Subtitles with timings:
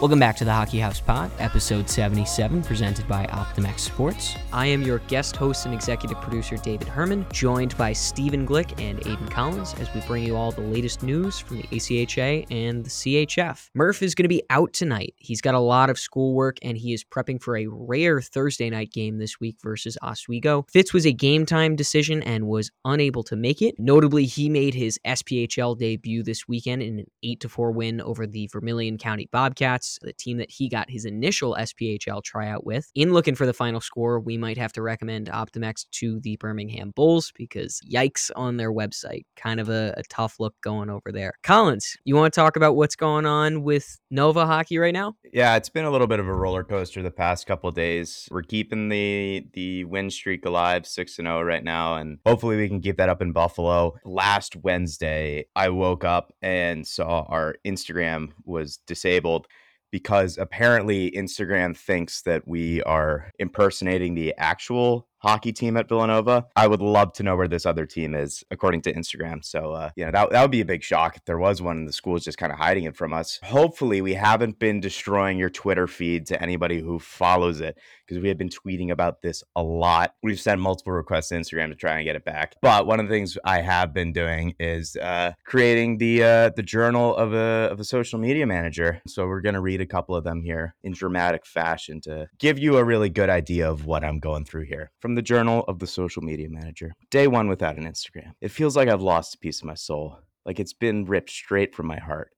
[0.00, 4.34] Welcome back to the Hockey House Pod, episode 77, presented by OptimX Sports.
[4.50, 8.98] I am your guest host and executive producer, David Herman, joined by Stephen Glick and
[9.00, 12.88] Aiden Collins as we bring you all the latest news from the ACHA and the
[12.88, 13.68] CHF.
[13.74, 15.12] Murph is going to be out tonight.
[15.18, 18.92] He's got a lot of schoolwork and he is prepping for a rare Thursday night
[18.92, 20.64] game this week versus Oswego.
[20.72, 23.74] Fitz was a game time decision and was unable to make it.
[23.78, 28.46] Notably, he made his SPHL debut this weekend in an 8 4 win over the
[28.46, 32.90] Vermilion County Bobcats the team that he got his initial SPHL tryout with.
[32.94, 36.92] In looking for the final score, we might have to recommend OptimX to the Birmingham
[36.94, 39.24] Bulls because yikes on their website.
[39.36, 41.32] Kind of a, a tough look going over there.
[41.42, 45.14] Collins, you want to talk about what's going on with Nova hockey right now?
[45.32, 48.28] Yeah, it's been a little bit of a roller coaster the past couple days.
[48.30, 52.68] We're keeping the the win streak alive, 6 and 0 right now and hopefully we
[52.68, 53.94] can keep that up in Buffalo.
[54.04, 59.46] Last Wednesday, I woke up and saw our Instagram was disabled
[59.90, 66.46] because apparently Instagram thinks that we are impersonating the actual hockey team at Villanova.
[66.56, 69.44] I would love to know where this other team is, according to Instagram.
[69.44, 71.76] So, uh, you know, that, that would be a big shock if there was one
[71.78, 73.38] and the school is just kind of hiding it from us.
[73.44, 77.78] Hopefully, we haven't been destroying your Twitter feed to anybody who follows it
[78.10, 80.14] because we have been tweeting about this a lot.
[80.22, 82.56] We've sent multiple requests to Instagram to try and get it back.
[82.60, 86.64] But one of the things I have been doing is uh, creating the uh, the
[86.64, 89.00] journal of a of a social media manager.
[89.06, 92.78] So we're gonna read a couple of them here in dramatic fashion to give you
[92.78, 94.90] a really good idea of what I'm going through here.
[94.98, 96.92] From the journal of the social media manager.
[97.10, 98.32] Day one without an Instagram.
[98.40, 101.76] It feels like I've lost a piece of my soul, like it's been ripped straight
[101.76, 102.32] from my heart.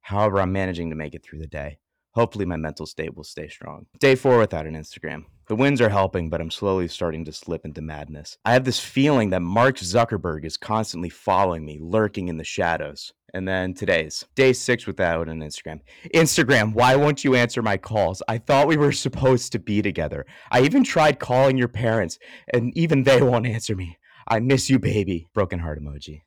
[0.00, 1.78] However, I'm managing to make it through the day.
[2.18, 3.86] Hopefully, my mental state will stay strong.
[4.00, 5.26] Day four without an Instagram.
[5.46, 8.38] The winds are helping, but I'm slowly starting to slip into madness.
[8.44, 13.12] I have this feeling that Mark Zuckerberg is constantly following me, lurking in the shadows.
[13.32, 15.78] And then today's day six without an Instagram.
[16.12, 18.20] Instagram, why won't you answer my calls?
[18.26, 20.26] I thought we were supposed to be together.
[20.50, 22.18] I even tried calling your parents,
[22.52, 23.96] and even they won't answer me.
[24.26, 25.28] I miss you, baby.
[25.34, 26.22] Broken heart emoji.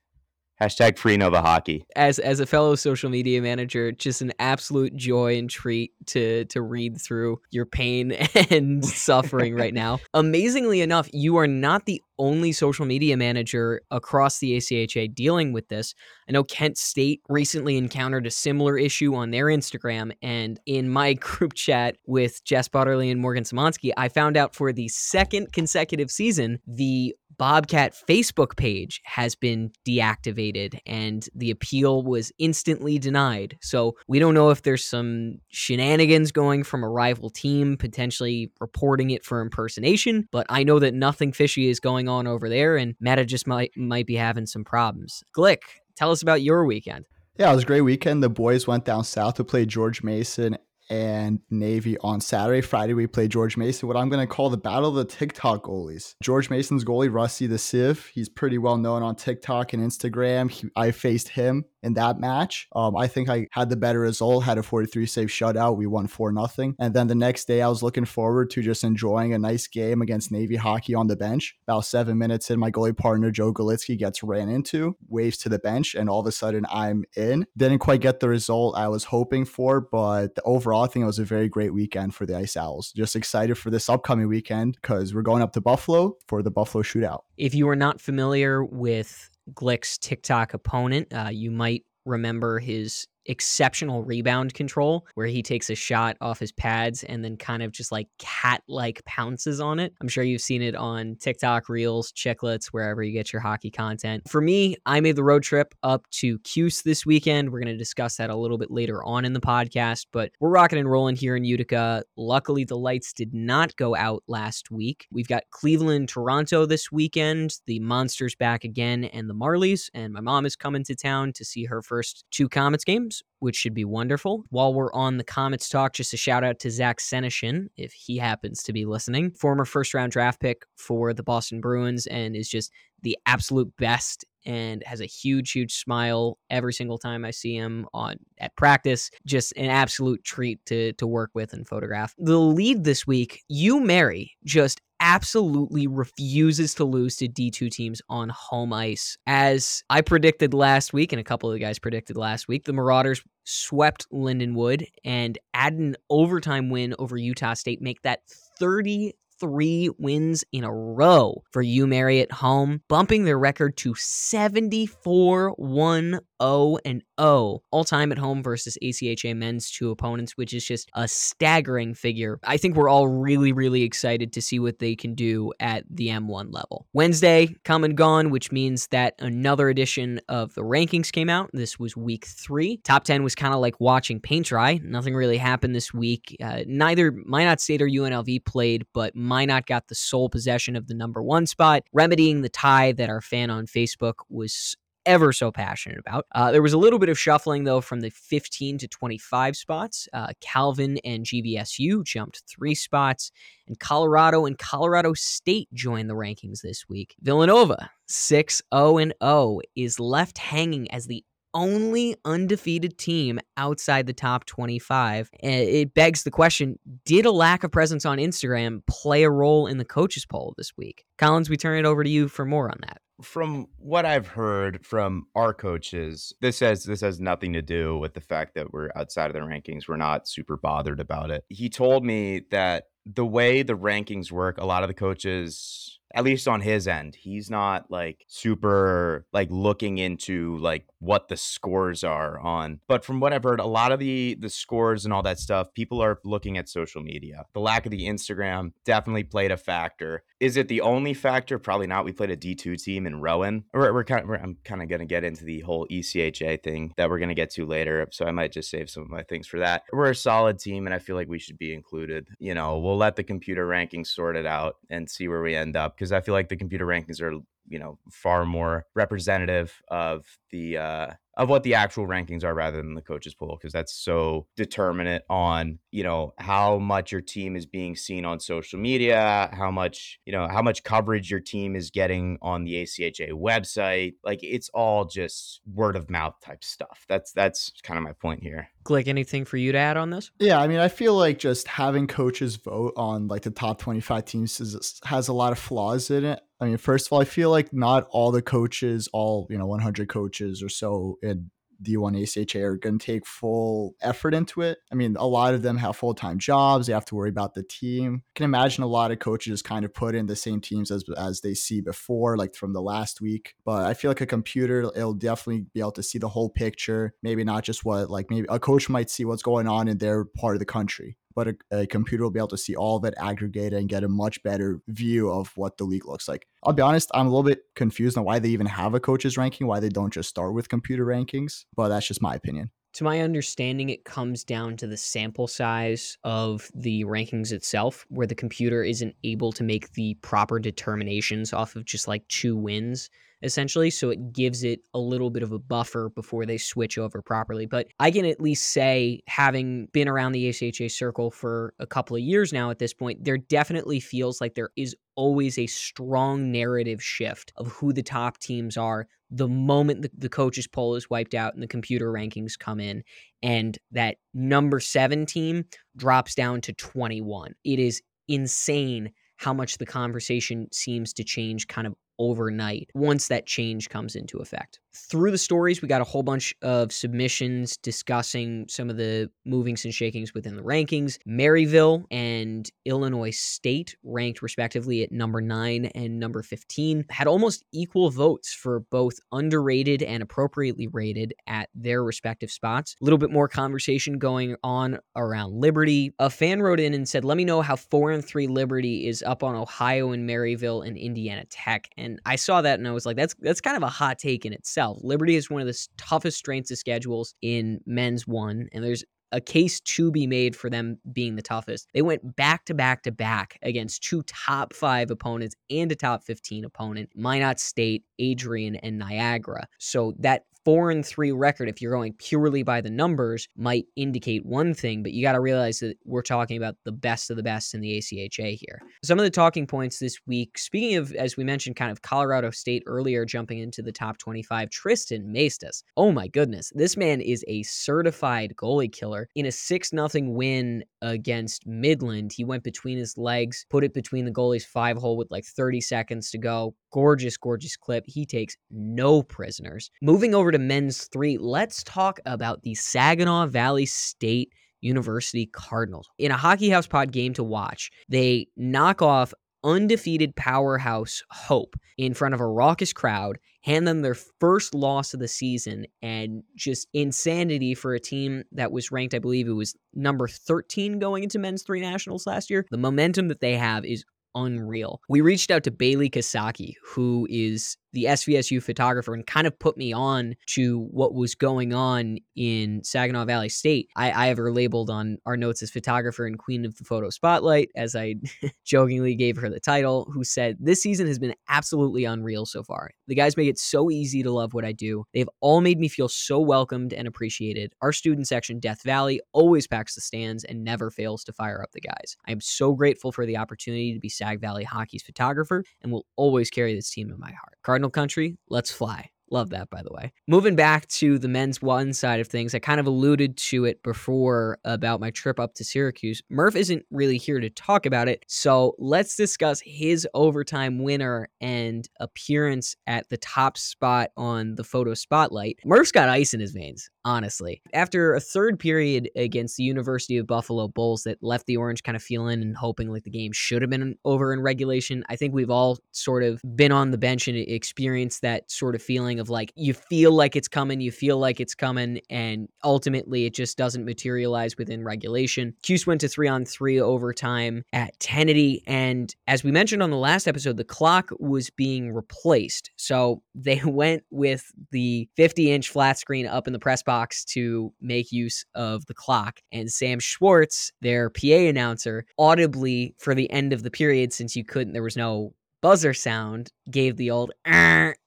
[0.61, 1.87] Hashtag free Nova Hockey.
[1.95, 6.61] As as a fellow social media manager, just an absolute joy and treat to to
[6.61, 8.11] read through your pain
[8.51, 9.99] and suffering right now.
[10.13, 15.67] Amazingly enough, you are not the only social media manager across the ACHA dealing with
[15.69, 15.95] this.
[16.29, 21.13] I know Kent State recently encountered a similar issue on their Instagram, and in my
[21.19, 26.11] group chat with Jess Butterly and Morgan Simonsky, I found out for the second consecutive
[26.11, 30.50] season, the Bobcat Facebook page has been deactivated
[30.85, 33.57] and the appeal was instantly denied.
[33.61, 39.11] So we don't know if there's some shenanigans going from a rival team, potentially reporting
[39.11, 42.95] it for impersonation, but I know that nothing fishy is going on over there and
[42.99, 45.23] Meta just might might be having some problems.
[45.35, 45.61] Glick,
[45.95, 47.05] tell us about your weekend.
[47.37, 48.21] Yeah, it was a great weekend.
[48.21, 50.57] The boys went down south to play George Mason
[50.91, 52.59] and Navy on Saturday.
[52.59, 55.63] Friday, we play George Mason, what I'm going to call the battle of the TikTok
[55.63, 56.15] goalies.
[56.21, 60.51] George Mason's goalie, Rusty the Sieve, he's pretty well known on TikTok and Instagram.
[60.51, 62.67] He, I faced him in that match.
[62.75, 65.77] Um, I think I had the better result, had a 43 save shutout.
[65.77, 66.75] We won 4 nothing.
[66.79, 70.01] And then the next day, I was looking forward to just enjoying a nice game
[70.01, 71.55] against Navy hockey on the bench.
[71.67, 75.59] About seven minutes in, my goalie partner, Joe Galitsky, gets ran into, waves to the
[75.59, 77.45] bench, and all of a sudden I'm in.
[77.57, 81.19] Didn't quite get the result I was hoping for, but overall, I think it was
[81.19, 82.91] a very great weekend for the Ice Owls.
[82.91, 86.83] Just excited for this upcoming weekend because we're going up to Buffalo for the Buffalo
[86.83, 87.21] Shootout.
[87.37, 91.13] If you are not familiar with Glick's TikTok opponent.
[91.13, 96.51] Uh, you might remember his exceptional rebound control where he takes a shot off his
[96.51, 99.93] pads and then kind of just like cat like pounces on it.
[100.01, 104.23] I'm sure you've seen it on TikTok, Reels, Chiclets, wherever you get your hockey content.
[104.29, 107.51] For me, I made the road trip up to Cuse this weekend.
[107.51, 110.49] We're going to discuss that a little bit later on in the podcast, but we're
[110.49, 112.03] rocking and rolling here in Utica.
[112.17, 115.07] Luckily, the lights did not go out last week.
[115.11, 119.89] We've got Cleveland, Toronto this weekend, the Monsters back again, and the Marlies.
[119.93, 123.55] And my mom is coming to town to see her first two Comets games which
[123.55, 124.43] should be wonderful.
[124.49, 128.17] While we're on the Comets talk, just a shout out to Zach Senyshyn, if he
[128.17, 132.49] happens to be listening, former first round draft pick for the Boston Bruins, and is
[132.49, 132.71] just
[133.01, 137.87] the absolute best and has a huge, huge smile every single time I see him
[137.93, 139.11] on at practice.
[139.25, 142.15] Just an absolute treat to to work with and photograph.
[142.17, 148.29] The lead this week, U Mary, just absolutely refuses to lose to D2 teams on
[148.29, 149.17] home ice.
[149.27, 152.73] As I predicted last week, and a couple of the guys predicted last week, the
[152.73, 158.21] Marauders swept Lindenwood and add an overtime win over Utah State, make that
[158.59, 163.95] 30 three wins in a row for U Mary at home, bumping their record to
[163.95, 170.53] 74 1 0 and 0 all time at home versus ACHA men's two opponents, which
[170.53, 172.39] is just a staggering figure.
[172.43, 176.07] I think we're all really, really excited to see what they can do at the
[176.07, 176.87] M1 level.
[176.93, 181.49] Wednesday, come and gone, which means that another edition of the rankings came out.
[181.53, 182.77] This was week three.
[182.77, 184.79] Top 10 was kind of like watching paint dry.
[184.83, 186.35] Nothing really happened this week.
[186.43, 190.93] Uh, neither Minot State or UNLV played, but Minot got the sole possession of the
[190.93, 194.75] number one spot, remedying the tie that our fan on Facebook was
[195.05, 196.25] ever so passionate about.
[196.33, 200.07] Uh, there was a little bit of shuffling, though, from the 15 to 25 spots.
[200.13, 203.31] Uh, Calvin and GVSU jumped three spots,
[203.67, 207.15] and Colorado and Colorado State joined the rankings this week.
[207.21, 214.45] Villanova, 6 0 0, is left hanging as the only undefeated team outside the top
[214.45, 215.29] 25.
[215.41, 219.77] It begs the question did a lack of presence on Instagram play a role in
[219.77, 221.05] the coaches poll this week?
[221.17, 224.85] Collins, we turn it over to you for more on that from what I've heard
[224.85, 228.89] from our coaches, this has this has nothing to do with the fact that we're
[228.95, 229.87] outside of the rankings.
[229.87, 231.43] We're not super bothered about it.
[231.49, 236.23] He told me that the way the rankings work, a lot of the coaches at
[236.23, 242.03] least on his end he's not like super like looking into like what the scores
[242.03, 245.23] are on but from what i've heard a lot of the the scores and all
[245.23, 247.45] that stuff people are looking at social media.
[247.53, 250.23] The lack of the instagram definitely played a factor.
[250.39, 251.59] Is it the only factor?
[251.59, 252.05] Probably not.
[252.05, 253.65] We played a d2 team in rowan.
[253.73, 256.61] We're, we're kind of we're, i'm kind of going to get into the whole echa
[256.61, 259.09] thing that we're going to get to later so i might just save some of
[259.09, 259.83] my things for that.
[259.91, 262.90] We're a solid team and i feel like we should be included you know we'll
[262.97, 266.21] let the computer rankings sort it out and see where we end up because I
[266.21, 267.33] feel like the computer rankings are
[267.67, 271.07] you know far more representative of the uh,
[271.37, 275.23] of what the actual rankings are rather than the coaches poll because that's so determinate
[275.29, 280.19] on you know how much your team is being seen on social media how much
[280.25, 284.69] you know how much coverage your team is getting on the ACHA website like it's
[284.73, 287.05] all just word of mouth type stuff.
[287.07, 290.31] That's that's kind of my point here Glick, anything for you to add on this?
[290.39, 294.25] Yeah, I mean, I feel like just having coaches vote on like the top 25
[294.25, 296.41] teams is, has a lot of flaws in it.
[296.59, 299.65] I mean, first of all, I feel like not all the coaches, all, you know,
[299.65, 301.51] 100 coaches or so in
[301.81, 304.79] D1 ACHA are going to take full effort into it.
[304.91, 306.87] I mean, a lot of them have full time jobs.
[306.87, 308.23] They have to worry about the team.
[308.29, 311.03] I can imagine a lot of coaches kind of put in the same teams as,
[311.17, 313.55] as they see before, like from the last week.
[313.65, 317.13] But I feel like a computer, it'll definitely be able to see the whole picture.
[317.23, 320.25] Maybe not just what, like maybe a coach might see what's going on in their
[320.25, 323.05] part of the country but a, a, computer will be able to see all of
[323.05, 326.47] it aggregated and get a much better view of what the league looks like.
[326.63, 329.37] I'll be honest, I'm a little bit confused on why they even have a coaches
[329.37, 332.71] ranking, why they don't just start with computer rankings, but that's just my opinion.
[332.93, 338.27] To my understanding, it comes down to the sample size of the rankings itself, where
[338.27, 343.09] the computer isn't able to make the proper determinations off of just like two wins
[343.43, 343.89] essentially.
[343.89, 347.65] So it gives it a little bit of a buffer before they switch over properly.
[347.65, 352.15] But I can at least say, having been around the ACHA circle for a couple
[352.15, 356.51] of years now at this point, there definitely feels like there is always a strong
[356.51, 361.11] narrative shift of who the top teams are the moment the, the coaches poll is
[361.11, 363.03] wiped out and the computer rankings come in
[363.43, 365.63] and that number seven team
[365.95, 371.85] drops down to 21 it is insane how much the conversation seems to change kind
[371.85, 374.79] of overnight once that change comes into effect.
[374.93, 379.85] Through the stories, we got a whole bunch of submissions discussing some of the movings
[379.85, 381.17] and shakings within the rankings.
[381.25, 388.09] Maryville and Illinois State, ranked respectively at number 9 and number 15, had almost equal
[388.09, 392.97] votes for both underrated and appropriately rated at their respective spots.
[393.01, 396.13] A little bit more conversation going on around Liberty.
[396.19, 399.23] A fan wrote in and said, "Let me know how 4 and 3 Liberty is
[399.23, 403.05] up on Ohio and Maryville and Indiana Tech." And I saw that and I was
[403.05, 404.80] like, that's that's kind of a hot take in itself.
[405.01, 409.41] Liberty is one of the toughest strengths of schedules in men's one, and there's a
[409.41, 411.87] case to be made for them being the toughest.
[411.93, 416.23] They went back to back to back against two top five opponents and a top
[416.23, 419.67] 15 opponent, Minot State, Adrian, and Niagara.
[419.79, 424.45] So that four and three record, if you're going purely by the numbers, might indicate
[424.45, 427.43] one thing, but you got to realize that we're talking about the best of the
[427.43, 428.81] best in the ACHA here.
[429.03, 432.51] Some of the talking points this week, speaking of, as we mentioned, kind of Colorado
[432.51, 435.83] State earlier jumping into the top 25, Tristan Maestas.
[435.97, 436.71] Oh my goodness.
[436.75, 439.27] This man is a certified goalie killer.
[439.35, 444.25] In a 6 0 win against Midland, he went between his legs, put it between
[444.25, 446.75] the goalie's five hole with like 30 seconds to go.
[446.91, 448.05] Gorgeous, gorgeous clip.
[448.07, 449.89] He takes no prisoners.
[450.01, 456.09] Moving over to men's three, let's talk about the Saginaw Valley State University Cardinals.
[456.17, 459.33] In a Hockey House Pod game to watch, they knock off
[459.63, 465.19] undefeated powerhouse Hope in front of a raucous crowd, hand them their first loss of
[465.19, 469.75] the season, and just insanity for a team that was ranked, I believe it was
[469.93, 472.65] number 13 going into men's three nationals last year.
[472.71, 474.03] The momentum that they have is
[474.35, 475.01] unreal.
[475.09, 479.77] We reached out to Bailey Kasaki, who is the SVSU photographer and kind of put
[479.77, 483.89] me on to what was going on in Saginaw Valley State.
[483.95, 487.09] I, I have her labeled on our notes as photographer and queen of the photo
[487.09, 488.15] spotlight, as I
[488.65, 492.91] jokingly gave her the title, who said, This season has been absolutely unreal so far.
[493.07, 495.05] The guys make it so easy to love what I do.
[495.13, 497.73] They've all made me feel so welcomed and appreciated.
[497.81, 501.71] Our student section, Death Valley, always packs the stands and never fails to fire up
[501.71, 502.15] the guys.
[502.27, 506.05] I am so grateful for the opportunity to be Sag Valley Hockey's photographer and will
[506.15, 507.57] always carry this team in my heart.
[507.89, 509.09] Country, let's fly.
[509.31, 510.11] Love that, by the way.
[510.27, 513.81] Moving back to the men's one side of things, I kind of alluded to it
[513.81, 516.21] before about my trip up to Syracuse.
[516.29, 521.87] Murph isn't really here to talk about it, so let's discuss his overtime winner and
[522.01, 525.59] appearance at the top spot on the photo spotlight.
[525.63, 527.61] Murph's got ice in his veins, honestly.
[527.73, 531.95] After a third period against the University of Buffalo Bulls that left the Orange kind
[531.95, 535.33] of feeling and hoping like the game should have been over in regulation, I think
[535.33, 539.29] we've all sort of been on the bench and experienced that sort of feeling of
[539.29, 543.57] like you feel like it's coming, you feel like it's coming, and ultimately it just
[543.57, 545.55] doesn't materialize within regulation.
[545.63, 549.97] Cuse went to three on three overtime at Tennity, and as we mentioned on the
[549.97, 552.71] last episode, the clock was being replaced.
[552.75, 556.90] So they went with the 50 inch flat screen up in the press box
[557.25, 559.39] to make use of the clock.
[559.51, 564.43] And Sam Schwartz, their PA announcer, audibly for the end of the period, since you
[564.43, 567.31] couldn't, there was no buzzer sound gave the old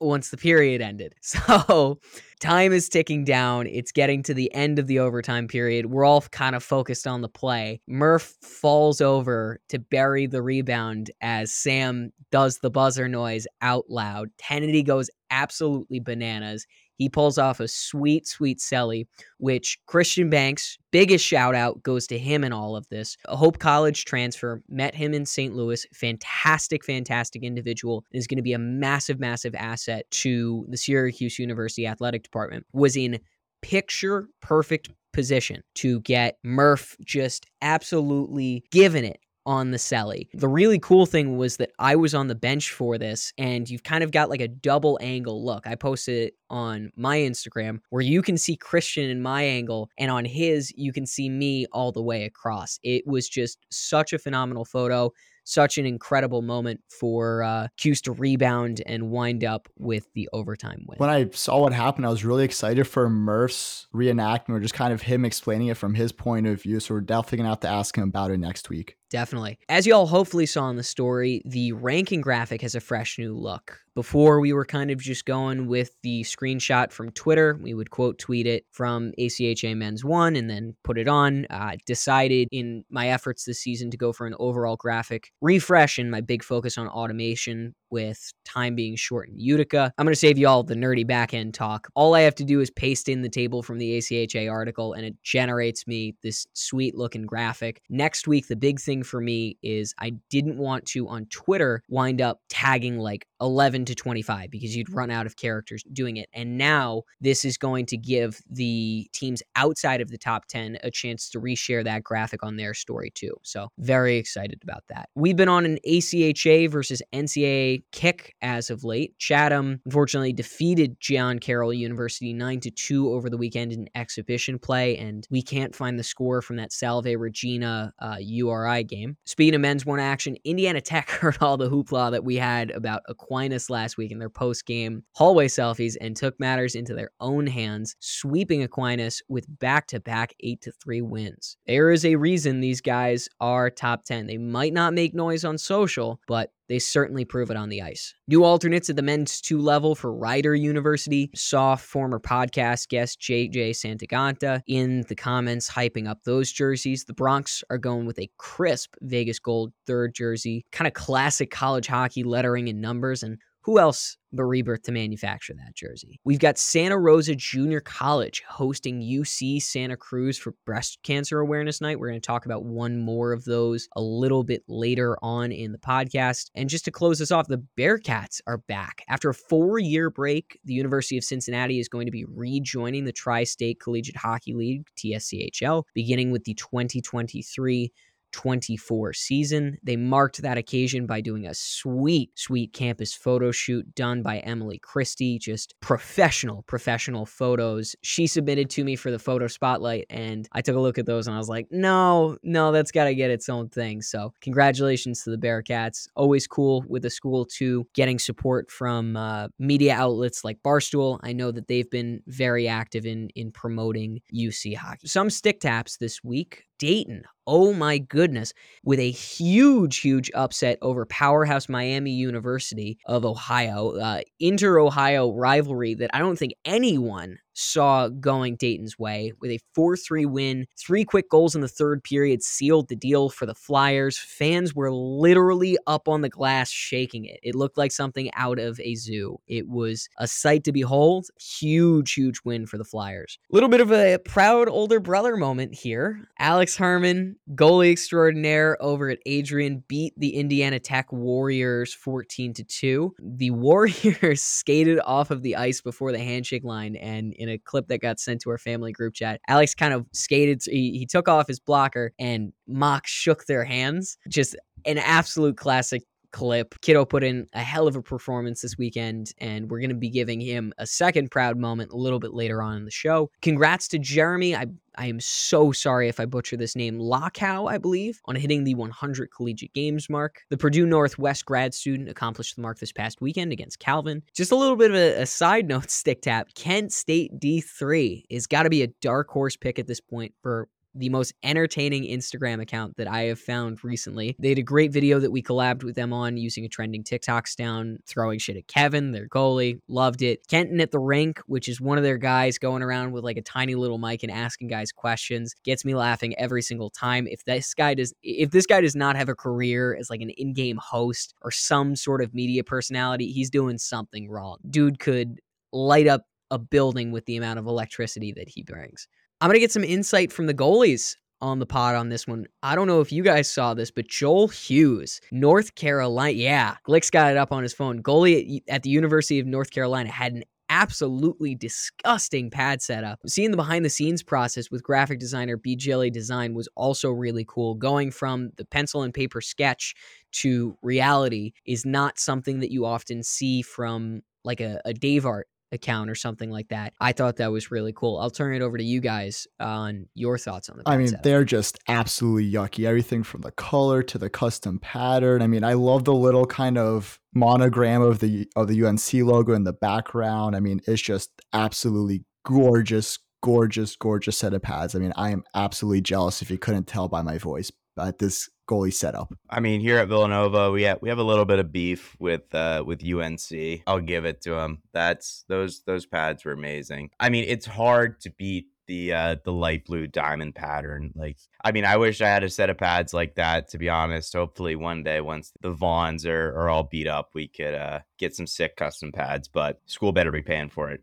[0.00, 1.14] once the period ended.
[1.22, 1.98] So
[2.40, 3.66] time is ticking down.
[3.66, 5.86] It's getting to the end of the overtime period.
[5.86, 7.80] We're all kind of focused on the play.
[7.86, 14.30] Murph falls over to bury the rebound as Sam does the buzzer noise out loud.
[14.38, 16.66] Tennity goes absolutely bananas.
[16.96, 19.06] He pulls off a sweet, sweet celly,
[19.38, 23.16] which Christian Banks, biggest shout out goes to him in all of this.
[23.26, 25.54] A Hope College transfer, met him in St.
[25.54, 25.84] Louis.
[25.92, 28.04] Fantastic, fantastic individual.
[28.12, 32.64] Is going to be a massive, massive asset to the Syracuse University Athletic Department.
[32.72, 33.18] Was in
[33.62, 40.28] picture perfect position to get Murph just absolutely given it on the celly.
[40.34, 43.82] The really cool thing was that I was on the bench for this, and you've
[43.82, 45.66] kind of got like a double angle look.
[45.66, 50.10] I posted it on my Instagram where you can see Christian in my angle, and
[50.10, 52.78] on his, you can see me all the way across.
[52.82, 55.12] It was just such a phenomenal photo
[55.44, 60.84] such an incredible moment for uh, Cuse to rebound and wind up with the overtime
[60.88, 60.98] win.
[60.98, 64.92] When I saw what happened, I was really excited for Murph's reenactment or just kind
[64.92, 66.80] of him explaining it from his point of view.
[66.80, 68.96] So we're definitely going to have to ask him about it next week.
[69.10, 69.58] Definitely.
[69.68, 73.34] As you all hopefully saw in the story, the ranking graphic has a fresh new
[73.34, 73.83] look.
[73.94, 77.58] Before, we were kind of just going with the screenshot from Twitter.
[77.62, 81.46] We would quote tweet it from ACHA Men's One and then put it on.
[81.48, 86.10] Uh, decided in my efforts this season to go for an overall graphic refresh and
[86.10, 89.92] my big focus on automation with time being short in Utica.
[89.96, 91.86] I'm going to save you all the nerdy backend talk.
[91.94, 95.06] All I have to do is paste in the table from the ACHA article and
[95.06, 97.80] it generates me this sweet looking graphic.
[97.88, 102.20] Next week, the big thing for me is I didn't want to on Twitter wind
[102.20, 106.28] up tagging like 11 to 25 because you'd run out of characters doing it.
[106.32, 110.90] And now this is going to give the teams outside of the top 10 a
[110.90, 113.34] chance to reshare that graphic on their story too.
[113.42, 115.10] So, very excited about that.
[115.14, 119.18] We've been on an ACHA versus NCAA kick as of late.
[119.18, 124.96] Chatham unfortunately defeated John Carroll University 9 to 2 over the weekend in exhibition play,
[124.98, 129.16] and we can't find the score from that Salve Regina uh, URI game.
[129.24, 133.02] Speaking of men's one action, Indiana Tech heard all the hoopla that we had about
[133.08, 137.46] Aquinas last week in their post game hallway selfies and took matters into their own
[137.46, 141.56] hands, sweeping Aquinas with back to back 8 to 3 wins.
[141.66, 144.26] There is a reason these guys are top 10.
[144.26, 148.14] They might not make noise on social, but they certainly prove it on the ice.
[148.28, 153.70] New alternates at the men's two level for Rider University saw former podcast guest JJ
[153.70, 157.04] Santaganta in the comments hyping up those jerseys.
[157.04, 161.86] The Broncs are going with a crisp Vegas gold third jersey, kind of classic college
[161.86, 166.20] hockey lettering and numbers, and who else but Rebirth to manufacture that jersey?
[166.24, 171.98] We've got Santa Rosa Junior College hosting UC Santa Cruz for Breast Cancer Awareness Night.
[171.98, 175.72] We're going to talk about one more of those a little bit later on in
[175.72, 176.50] the podcast.
[176.54, 179.02] And just to close this off, the Bearcats are back.
[179.08, 183.12] After a four year break, the University of Cincinnati is going to be rejoining the
[183.12, 187.90] Tri State Collegiate Hockey League, TSCHL, beginning with the 2023
[188.34, 189.78] 24 season.
[189.84, 194.78] They marked that occasion by doing a sweet, sweet campus photo shoot done by Emily
[194.78, 195.38] Christie.
[195.38, 197.94] Just professional, professional photos.
[198.02, 201.28] She submitted to me for the photo spotlight, and I took a look at those
[201.28, 204.02] and I was like, no, no, that's got to get its own thing.
[204.02, 206.08] So, congratulations to the Bearcats.
[206.16, 211.20] Always cool with the school, too, getting support from uh, media outlets like Barstool.
[211.22, 215.06] I know that they've been very active in, in promoting UC hockey.
[215.06, 216.64] Some stick taps this week.
[216.78, 218.52] Dayton oh my goodness,
[218.84, 225.94] with a huge, huge upset over Powerhouse Miami University of Ohio, uh, inter Ohio rivalry
[225.94, 230.66] that I don't think anyone saw going Dayton's way with a 4 3 win.
[230.76, 234.18] Three quick goals in the third period sealed the deal for the Flyers.
[234.18, 237.40] Fans were literally up on the glass shaking it.
[237.42, 239.38] It looked like something out of a zoo.
[239.46, 241.26] It was a sight to behold.
[241.40, 243.38] Huge, huge win for the Flyers.
[243.50, 246.28] A little bit of a proud older brother moment here.
[246.38, 253.14] Alex Herman, goalie extraordinaire over at Adrian beat the Indiana Tech Warriors 14 to 2.
[253.20, 257.86] The Warriors skated off of the ice before the handshake line and in a clip
[257.88, 261.28] that got sent to our family group chat, Alex kind of skated he, he took
[261.28, 264.16] off his blocker and Mock shook their hands.
[264.28, 266.02] Just an absolute classic
[266.34, 266.74] clip.
[266.82, 270.10] Kiddo put in a hell of a performance this weekend, and we're going to be
[270.10, 273.30] giving him a second proud moment a little bit later on in the show.
[273.40, 274.54] Congrats to Jeremy.
[274.54, 278.64] I I am so sorry if I butcher this name, Lockow, I believe, on hitting
[278.64, 280.42] the 100 collegiate games mark.
[280.50, 284.22] The Purdue Northwest grad student accomplished the mark this past weekend against Calvin.
[284.34, 288.46] Just a little bit of a, a side note stick tap Kent State D3 is
[288.46, 292.60] got to be a dark horse pick at this point for the most entertaining Instagram
[292.60, 294.36] account that I have found recently.
[294.38, 297.56] They had a great video that we collabed with them on using a trending TikToks
[297.56, 299.80] down, throwing shit at Kevin, their goalie.
[299.88, 300.46] Loved it.
[300.48, 303.42] Kenton at the rink, which is one of their guys going around with like a
[303.42, 307.26] tiny little mic and asking guys questions, gets me laughing every single time.
[307.26, 310.30] If this guy does if this guy does not have a career as like an
[310.30, 314.58] in-game host or some sort of media personality, he's doing something wrong.
[314.68, 315.40] Dude could
[315.72, 319.08] light up a building with the amount of electricity that he brings.
[319.40, 322.46] I'm going to get some insight from the goalies on the pod on this one.
[322.62, 326.32] I don't know if you guys saw this, but Joel Hughes, North Carolina.
[326.32, 328.02] Yeah, Glick's got it up on his phone.
[328.02, 333.20] Goalie at, the University of North Carolina had an absolutely disgusting pad setup.
[333.26, 337.74] Seeing the behind the scenes process with graphic designer BGLA Design was also really cool.
[337.74, 339.94] Going from the pencil and paper sketch
[340.32, 345.48] to reality is not something that you often see from like a, a Dave Art
[345.72, 346.92] account or something like that.
[347.00, 348.18] I thought that was really cool.
[348.18, 350.82] I'll turn it over to you guys on your thoughts on the.
[350.86, 351.22] I mean, setup.
[351.22, 352.86] they're just absolutely yucky.
[352.86, 355.42] Everything from the color to the custom pattern.
[355.42, 359.52] I mean, I love the little kind of monogram of the of the UNC logo
[359.52, 360.56] in the background.
[360.56, 364.94] I mean, it's just absolutely gorgeous, gorgeous, gorgeous set of pads.
[364.94, 368.48] I mean, I am absolutely jealous if you couldn't tell by my voice at this
[368.66, 369.32] goalie setup.
[369.50, 372.54] I mean, here at Villanova, we have we have a little bit of beef with
[372.54, 373.82] uh, with UNC.
[373.86, 374.82] I'll give it to them.
[374.92, 377.10] That's those those pads were amazing.
[377.20, 381.72] I mean, it's hard to beat the uh the light blue diamond pattern like i
[381.72, 384.76] mean i wish i had a set of pads like that to be honest hopefully
[384.76, 388.46] one day once the vaughns are, are all beat up we could uh get some
[388.46, 391.02] sick custom pads but school better be paying for it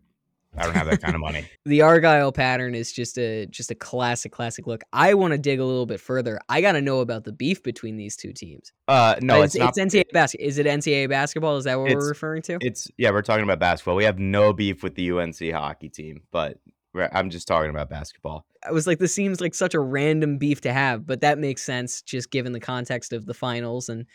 [0.57, 1.45] I don't have that kind of money.
[1.65, 4.83] the Argyle pattern is just a just a classic, classic look.
[4.91, 6.39] I want to dig a little bit further.
[6.49, 8.73] I got to know about the beef between these two teams.
[8.87, 10.47] Uh, no, it's, it's, it's NCAA basketball.
[10.47, 11.57] Is it NCAA basketball?
[11.57, 12.57] Is that what we're referring to?
[12.61, 13.95] It's yeah, we're talking about basketball.
[13.95, 16.57] We have no beef with the UNC hockey team, but
[16.93, 18.45] I'm just talking about basketball.
[18.65, 21.63] I was like, this seems like such a random beef to have, but that makes
[21.63, 24.05] sense just given the context of the finals and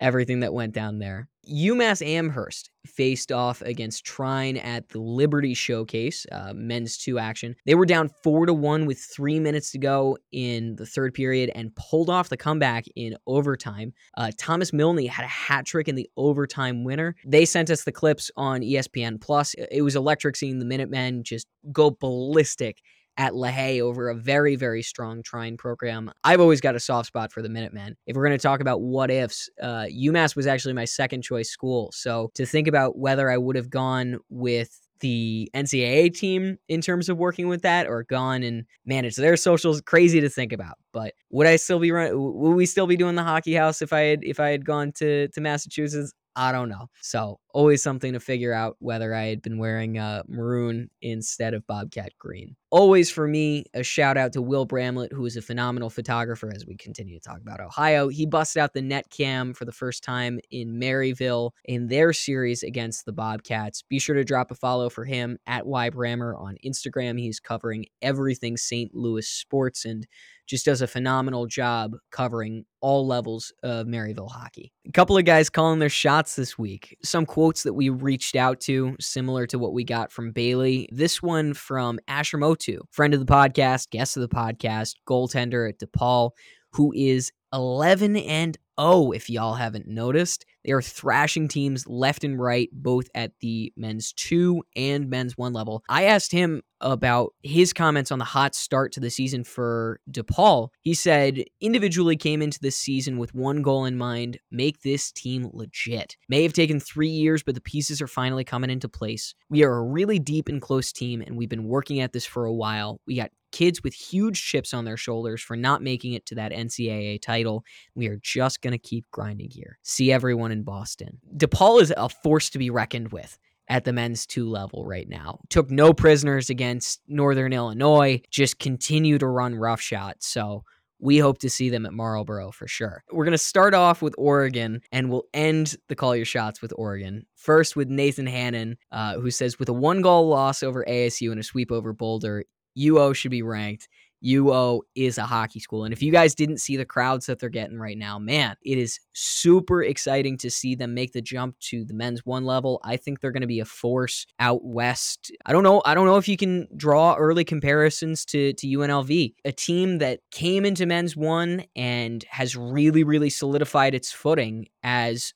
[0.00, 1.28] everything that went down there.
[1.50, 7.54] UMass Amherst faced off against Trine at the Liberty Showcase, uh, men's two action.
[7.66, 11.50] They were down four to one with three minutes to go in the third period
[11.54, 13.92] and pulled off the comeback in overtime.
[14.16, 17.14] Uh, Thomas Milne had a hat trick in the overtime winner.
[17.26, 19.54] They sent us the clips on ESPN Plus.
[19.54, 22.82] It was electric seeing the Minutemen just go ballistic
[23.16, 26.10] at LaHaye over a very, very strong Trine program.
[26.24, 27.96] I've always got a soft spot for the Minutemen.
[28.06, 31.50] If we're going to talk about what ifs, uh, UMass was actually my second choice
[31.50, 31.90] school.
[31.92, 37.08] So to think about whether I would have gone with the NCAA team in terms
[37.08, 41.12] of working with that or gone and managed their socials crazy to think about but
[41.30, 44.00] would I still be run would we still be doing the hockey house if I
[44.00, 46.90] had if I had gone to to Massachusetts I don't know.
[47.00, 51.66] So always something to figure out whether I had been wearing uh, maroon instead of
[51.66, 52.56] Bobcat green.
[52.70, 56.66] Always for me, a shout out to Will Bramlett, who is a phenomenal photographer as
[56.66, 58.08] we continue to talk about Ohio.
[58.08, 62.64] He busted out the net cam for the first time in Maryville in their series
[62.64, 63.82] against the Bobcats.
[63.82, 67.20] Be sure to drop a follow for him at YBrammer on Instagram.
[67.20, 68.92] He's covering everything St.
[68.92, 70.04] Louis sports and
[70.46, 74.72] just does a phenomenal job covering all levels of Maryville hockey.
[74.86, 76.96] A couple of guys calling their shots this week.
[77.02, 80.88] Some quotes that we reached out to, similar to what we got from Bailey.
[80.92, 85.78] This one from Asher Motu, friend of the podcast, guest of the podcast, goaltender at
[85.78, 86.30] DePaul,
[86.72, 90.44] who is 11 and 0 if y'all haven't noticed.
[90.64, 95.52] They are thrashing teams left and right, both at the men's two and men's one
[95.52, 95.84] level.
[95.88, 100.68] I asked him about his comments on the hot start to the season for DePaul.
[100.82, 105.48] He said, individually came into this season with one goal in mind make this team
[105.52, 106.16] legit.
[106.28, 109.34] May have taken three years, but the pieces are finally coming into place.
[109.48, 112.44] We are a really deep and close team, and we've been working at this for
[112.44, 113.00] a while.
[113.06, 116.50] We got kids with huge chips on their shoulders for not making it to that
[116.50, 117.64] NCAA title.
[117.94, 119.78] We are just going to keep grinding here.
[119.82, 121.20] See everyone in Boston.
[121.36, 123.38] DePaul is a force to be reckoned with
[123.68, 125.38] at the men's two level right now.
[125.50, 130.16] Took no prisoners against Northern Illinois, just continue to run roughshod.
[130.18, 130.64] So
[130.98, 133.04] we hope to see them at Marlboro for sure.
[133.12, 136.72] We're going to start off with Oregon and we'll end the call your shots with
[136.76, 137.24] Oregon.
[137.36, 141.38] First with Nathan Hannon, uh, who says, with a one goal loss over ASU and
[141.38, 142.44] a sweep over Boulder,
[142.78, 143.88] UO should be ranked.
[144.24, 145.84] UO is a hockey school.
[145.84, 148.78] And if you guys didn't see the crowds that they're getting right now, man, it
[148.78, 152.80] is super exciting to see them make the jump to the men's one level.
[152.84, 155.30] I think they're going to be a force out west.
[155.44, 155.82] I don't know.
[155.84, 160.20] I don't know if you can draw early comparisons to, to UNLV, a team that
[160.30, 165.34] came into men's one and has really, really solidified its footing as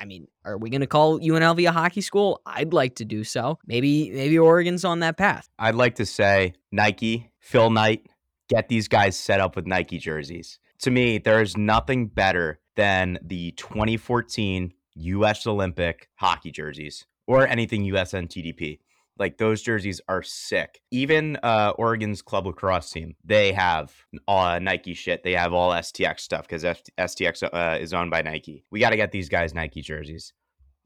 [0.00, 2.40] I mean, are we going to call UNLV a hockey school?
[2.46, 3.58] I'd like to do so.
[3.66, 5.48] Maybe maybe Oregon's on that path.
[5.58, 8.06] I'd like to say Nike, Phil Knight,
[8.48, 10.58] get these guys set up with Nike jerseys.
[10.80, 17.84] To me, there is nothing better than the 2014 US Olympic hockey jerseys or anything
[17.84, 18.78] USNTDP.
[19.20, 20.80] Like those jerseys are sick.
[20.90, 23.92] Even uh, Oregon's club lacrosse team, they have
[24.26, 25.22] all Nike shit.
[25.22, 28.64] They have all STX stuff because STX uh, is owned by Nike.
[28.70, 30.32] We got to get these guys Nike jerseys.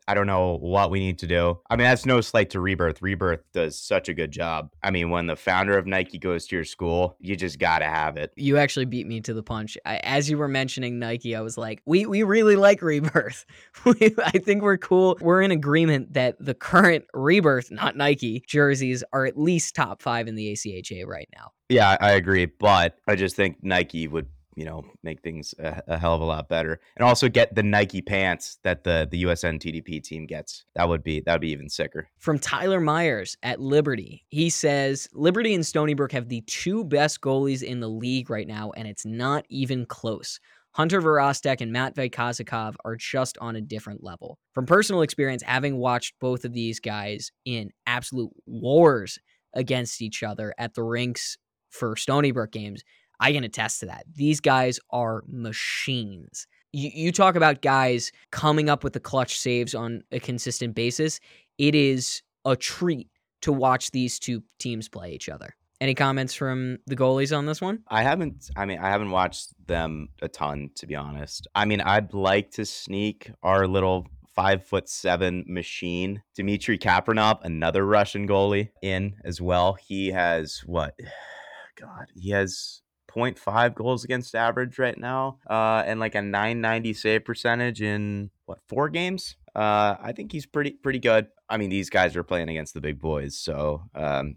[0.06, 1.58] I don't know what we need to do.
[1.70, 3.00] I mean, that's no slight to Rebirth.
[3.00, 4.70] Rebirth does such a good job.
[4.82, 7.86] I mean, when the founder of Nike goes to your school, you just got to
[7.86, 8.32] have it.
[8.36, 9.78] You actually beat me to the punch.
[9.86, 13.46] I, as you were mentioning Nike, I was like, we, we really like Rebirth.
[13.86, 15.16] I think we're cool.
[15.20, 20.28] We're in agreement that the current Rebirth, not Nike, jerseys are at least top five
[20.28, 21.52] in the ACHA right now.
[21.68, 22.46] Yeah, I agree.
[22.46, 26.24] But I just think Nike would you know make things a, a, hell of a
[26.24, 30.64] lot better and also get the nike pants that the the usn tdp team gets.
[30.74, 32.08] That would be that would be even sicker.
[32.18, 37.20] From tyler myers at liberty he says liberty and stony brook have the two best
[37.20, 40.40] goalies in the league right now and it's not even close.
[40.74, 44.40] Hunter Verostek and Matvey Kazakov are just on a different level.
[44.54, 49.16] From personal experience, having watched both of these guys in absolute wars
[49.54, 51.38] against each other at the rinks
[51.70, 52.82] for Stony Brook games,
[53.20, 54.04] I can attest to that.
[54.14, 56.46] These guys are machines.
[56.72, 61.20] You, you talk about guys coming up with the clutch saves on a consistent basis.
[61.58, 63.08] It is a treat
[63.42, 65.54] to watch these two teams play each other.
[65.80, 67.80] Any comments from the goalies on this one?
[67.88, 68.50] I haven't.
[68.56, 71.46] I mean, I haven't watched them a ton, to be honest.
[71.54, 77.84] I mean, I'd like to sneak our little five foot seven machine, Dmitry Kapranov, another
[77.84, 79.74] Russian goalie, in as well.
[79.74, 80.98] He has what?
[81.80, 82.82] God, he has
[83.14, 88.58] 0.5 goals against average right now, uh, and like a 990 save percentage in what
[88.68, 89.36] four games.
[89.54, 91.28] Uh, I think he's pretty pretty good.
[91.48, 94.36] I mean, these guys are playing against the big boys, so um,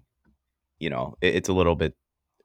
[0.79, 1.95] you know it, it's a little bit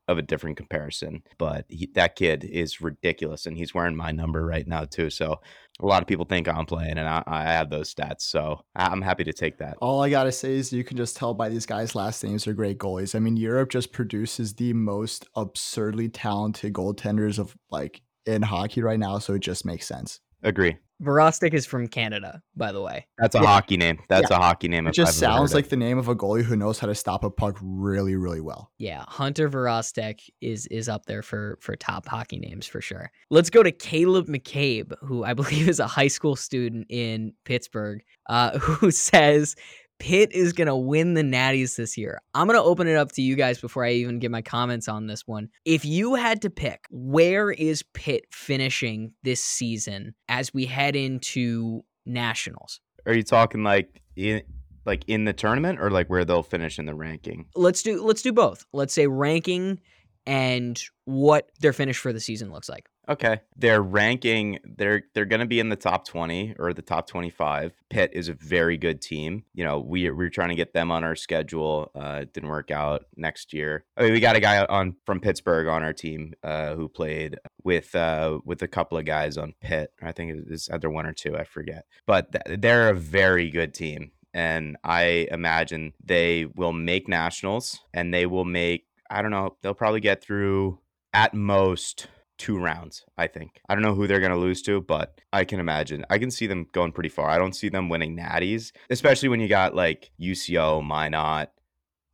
[0.08, 1.22] of a different comparison.
[1.38, 5.10] But he, that kid is ridiculous, and he's wearing my number right now too.
[5.10, 5.40] So
[5.80, 8.22] a lot of people think I'm playing, and I, I have those stats.
[8.22, 9.76] So I'm happy to take that.
[9.80, 12.52] All I gotta say is you can just tell by these guys' last names are
[12.52, 13.14] great goalies.
[13.14, 18.98] I mean, Europe just produces the most absurdly talented goaltenders of like in hockey right
[18.98, 20.20] now, so it just makes sense.
[20.42, 20.76] Agree.
[21.02, 23.06] Vorostik is from Canada, by the way.
[23.18, 23.46] That's a yeah.
[23.46, 23.98] hockey name.
[24.08, 24.36] That's yeah.
[24.36, 24.86] a hockey name.
[24.86, 27.30] It just sounds like the name of a goalie who knows how to stop a
[27.30, 28.70] puck really, really well.
[28.78, 33.10] Yeah, Hunter Vorostek is is up there for for top hockey names for sure.
[33.30, 38.02] Let's go to Caleb McCabe, who I believe is a high school student in Pittsburgh,
[38.28, 39.56] uh, who says
[40.02, 42.20] Pitt is going to win the Natties this year.
[42.34, 44.88] I'm going to open it up to you guys before I even get my comments
[44.88, 45.48] on this one.
[45.64, 51.84] If you had to pick, where is Pitt finishing this season as we head into
[52.04, 52.80] nationals?
[53.06, 54.42] Are you talking like in
[54.84, 57.46] like in the tournament or like where they'll finish in the ranking?
[57.54, 58.66] Let's do let's do both.
[58.72, 59.78] Let's say ranking
[60.26, 62.88] and what their finish for the season looks like.
[63.08, 63.40] Okay.
[63.56, 67.72] They're ranking, they're they're going to be in the top 20 or the top 25.
[67.90, 69.44] Pitt is a very good team.
[69.54, 71.90] You know, we we're trying to get them on our schedule.
[71.94, 73.84] Uh didn't work out next year.
[73.96, 77.38] I mean, we got a guy on from Pittsburgh on our team uh who played
[77.64, 79.92] with uh with a couple of guys on Pitt.
[80.00, 81.86] I think it was either one or two, I forget.
[82.06, 88.14] But th- they're a very good team and I imagine they will make nationals and
[88.14, 90.78] they will make I don't know, they'll probably get through
[91.12, 92.06] at most
[92.42, 93.60] two rounds, I think.
[93.68, 96.04] I don't know who they're going to lose to, but I can imagine.
[96.10, 97.30] I can see them going pretty far.
[97.30, 101.52] I don't see them winning natties, especially when you got like UCO, Minot,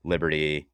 [0.04, 0.68] Liberty,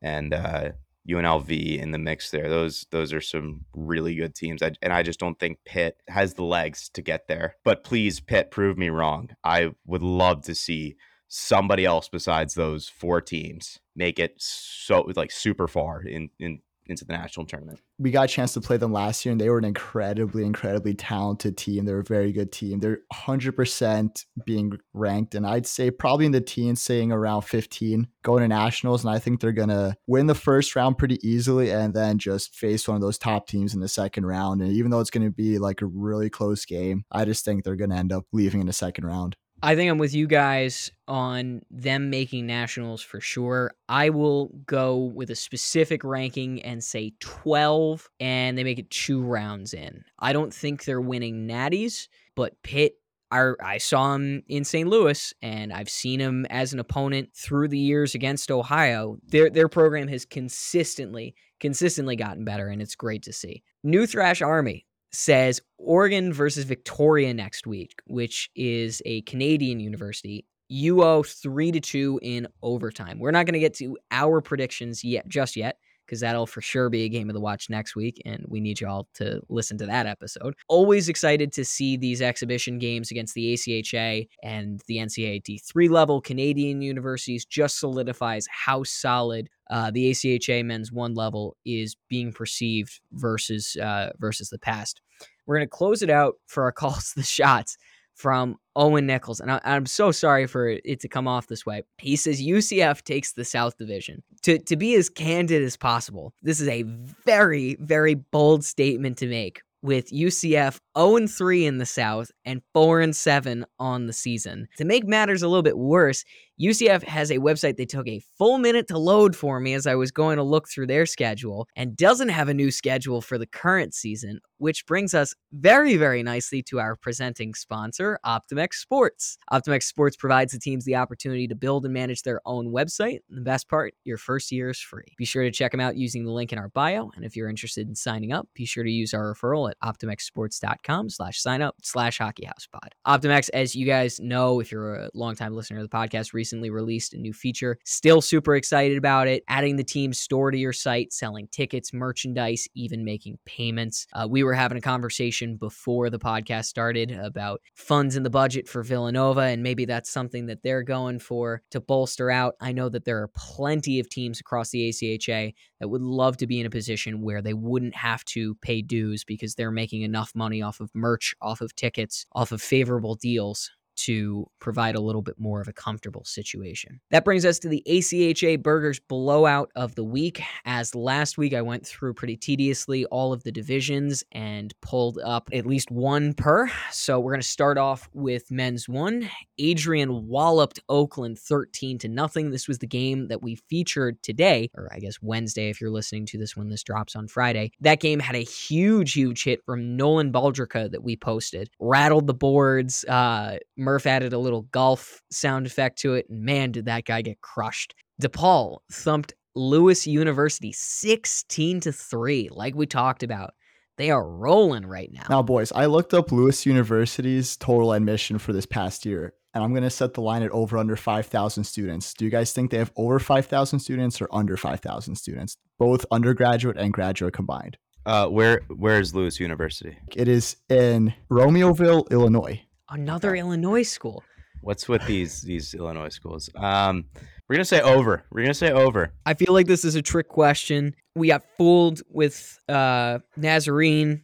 [0.00, 0.70] and uh,
[1.08, 2.48] UNLV in the mix there.
[2.48, 4.62] Those those are some really good teams.
[4.62, 7.56] I, and I just don't think Pitt has the legs to get there.
[7.64, 9.30] But please, Pitt, prove me wrong.
[9.42, 10.94] I would love to see
[11.26, 17.04] somebody else besides those four teams make it so like super far in in into
[17.04, 17.80] the national tournament.
[17.98, 20.94] We got a chance to play them last year, and they were an incredibly, incredibly
[20.94, 21.84] talented team.
[21.84, 22.80] They're a very good team.
[22.80, 28.42] They're 100% being ranked, and I'd say probably in the teens, saying around 15, going
[28.42, 29.04] to nationals.
[29.04, 32.54] And I think they're going to win the first round pretty easily and then just
[32.54, 34.62] face one of those top teams in the second round.
[34.62, 37.64] And even though it's going to be like a really close game, I just think
[37.64, 39.36] they're going to end up leaving in the second round.
[39.64, 43.72] I think I'm with you guys on them making nationals for sure.
[43.88, 49.22] I will go with a specific ranking and say 12, and they make it two
[49.22, 50.02] rounds in.
[50.18, 52.94] I don't think they're winning natties, but Pitt.
[53.30, 54.86] I, I saw him in St.
[54.86, 59.16] Louis, and I've seen him as an opponent through the years against Ohio.
[59.26, 63.62] Their their program has consistently consistently gotten better, and it's great to see.
[63.82, 70.46] New Thrash Army says Oregon versus Victoria next week, which is a Canadian university.
[70.70, 73.18] UO three to two in overtime.
[73.18, 75.76] We're not going to get to our predictions yet, just yet,
[76.12, 78.78] because that'll for sure be a game of the watch next week, and we need
[78.78, 80.54] you all to listen to that episode.
[80.68, 86.20] Always excited to see these exhibition games against the ACHA and the NCAA D3 level.
[86.20, 93.00] Canadian universities just solidifies how solid uh, the ACHA men's one level is being perceived
[93.12, 95.00] versus uh, versus the past.
[95.46, 97.78] We're gonna close it out for our calls the shots
[98.14, 101.82] from Owen Nichols, and I, am so sorry for it to come off this way.
[101.98, 104.22] He says UCF takes the South Division.
[104.42, 106.84] To to be as candid as possible, this is a
[107.26, 109.62] very very bold statement to make.
[109.82, 114.68] With UCF 0 3 in the South and 4 and 7 on the season.
[114.76, 116.24] To make matters a little bit worse,
[116.60, 119.94] UCF has a website they took a full minute to load for me as I
[119.94, 123.46] was going to look through their schedule and doesn't have a new schedule for the
[123.46, 129.38] current season, which brings us very, very nicely to our presenting sponsor, OptimX Sports.
[129.50, 133.20] OptimX Sports provides the teams the opportunity to build and manage their own website.
[133.28, 135.14] And the best part, your first year is free.
[135.16, 137.10] Be sure to check them out using the link in our bio.
[137.16, 141.08] And if you're interested in signing up, be sure to use our referral at optimxsports.com
[141.10, 142.90] slash sign up slash hockeyhousepod.
[143.06, 147.14] OptimX, as you guys know, if you're a longtime listener to the podcast, recently released
[147.14, 147.78] a new feature.
[147.84, 149.44] Still super excited about it.
[149.46, 154.08] Adding the team's store to your site, selling tickets, merchandise, even making payments.
[154.12, 158.66] Uh, we were having a conversation before the podcast started about funds in the budget
[158.66, 162.54] for Villanova, and maybe that's something that they're going for to bolster out.
[162.60, 166.48] I know that there are plenty of teams across the ACHA that would love to
[166.48, 170.32] be in a position where they wouldn't have to pay dues because they're making enough
[170.34, 173.70] money off of merch, off of tickets, off of favorable deals
[174.04, 177.00] to provide a little bit more of a comfortable situation.
[177.10, 180.42] That brings us to the ACHA Burgers blowout of the week.
[180.64, 185.48] As last week, I went through pretty tediously all of the divisions and pulled up
[185.52, 186.70] at least one per.
[186.90, 189.28] So we're going to start off with men's one.
[189.58, 192.50] Adrian walloped Oakland 13 to nothing.
[192.50, 196.26] This was the game that we featured today, or I guess Wednesday if you're listening
[196.26, 197.72] to this when this drops on Friday.
[197.80, 201.70] That game had a huge, huge hit from Nolan Baldrica that we posted.
[201.78, 203.04] Rattled the boards.
[203.04, 203.58] Uh,
[203.92, 207.42] Murph added a little golf sound effect to it, and man, did that guy get
[207.42, 207.94] crushed.
[208.22, 213.50] DePaul thumped Lewis University 16 to 3, like we talked about.
[213.98, 215.24] They are rolling right now.
[215.28, 219.72] Now, boys, I looked up Lewis University's total admission for this past year, and I'm
[219.72, 222.14] going to set the line at over under 5,000 students.
[222.14, 226.78] Do you guys think they have over 5,000 students or under 5,000 students, both undergraduate
[226.78, 227.76] and graduate combined?
[228.06, 229.98] Uh, where where is Lewis University?
[230.16, 234.22] It is in Romeoville, Illinois another Illinois school.
[234.60, 236.48] What's with these these Illinois schools?
[236.54, 237.06] Um,
[237.48, 238.22] we're gonna say over.
[238.30, 239.12] We're gonna say over.
[239.26, 240.94] I feel like this is a trick question.
[241.16, 244.22] We got fooled with uh Nazarene.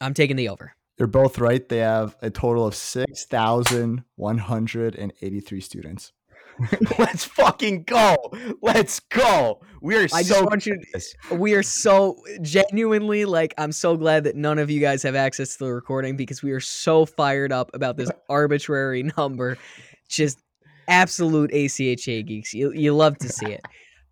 [0.00, 0.72] I'm taking the over.
[0.96, 1.68] They're both right.
[1.68, 6.12] They have a total of 6,183 students.
[6.98, 8.16] Let's fucking go.
[8.62, 9.60] Let's go.
[9.82, 10.66] We are I so just
[11.30, 11.36] you.
[11.36, 13.54] We are so genuinely like.
[13.58, 16.52] I'm so glad that none of you guys have access to the recording because we
[16.52, 19.56] are so fired up about this arbitrary number.
[20.08, 20.38] Just
[20.88, 22.52] absolute ACHA geeks.
[22.52, 23.62] You you love to see it.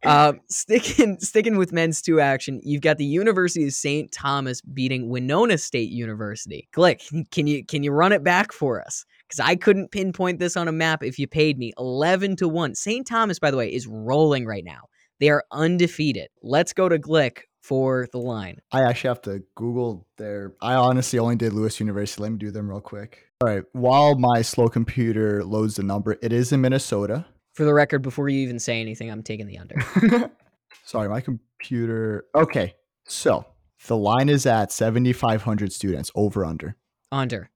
[0.06, 4.10] Um, sticking sticking with men's two action, you've got the University of St.
[4.12, 6.68] Thomas beating Winona State University.
[6.72, 9.04] Glick, can you can you run it back for us?
[9.28, 12.74] Because I couldn't pinpoint this on a map if you paid me eleven to one.
[12.74, 13.06] St.
[13.06, 14.88] Thomas, by the way, is rolling right now.
[15.20, 16.28] They are undefeated.
[16.42, 18.60] Let's go to Glick for the line.
[18.72, 20.54] I actually have to Google their.
[20.62, 22.22] I honestly only did Lewis University.
[22.22, 23.28] Let me do them real quick.
[23.42, 23.62] All right.
[23.72, 27.26] While my slow computer loads the number, it is in Minnesota.
[27.52, 30.30] For the record, before you even say anything, I'm taking the under.
[30.84, 32.24] Sorry, my computer.
[32.34, 32.74] Okay.
[33.04, 33.44] So
[33.86, 36.76] the line is at 7,500 students over under.
[37.12, 37.50] under.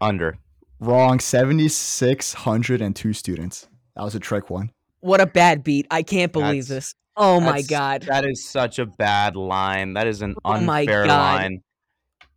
[0.00, 0.38] under.
[0.82, 1.20] Wrong.
[1.20, 3.68] 7,602 students.
[3.94, 4.70] That was a trick one.
[5.00, 5.86] What a bad beat.
[5.90, 6.94] I can't believe That's- this.
[7.16, 8.02] Oh my That's- god.
[8.02, 9.92] That is such a bad line.
[9.94, 11.40] That is an Oh my unfair God.
[11.42, 11.62] line.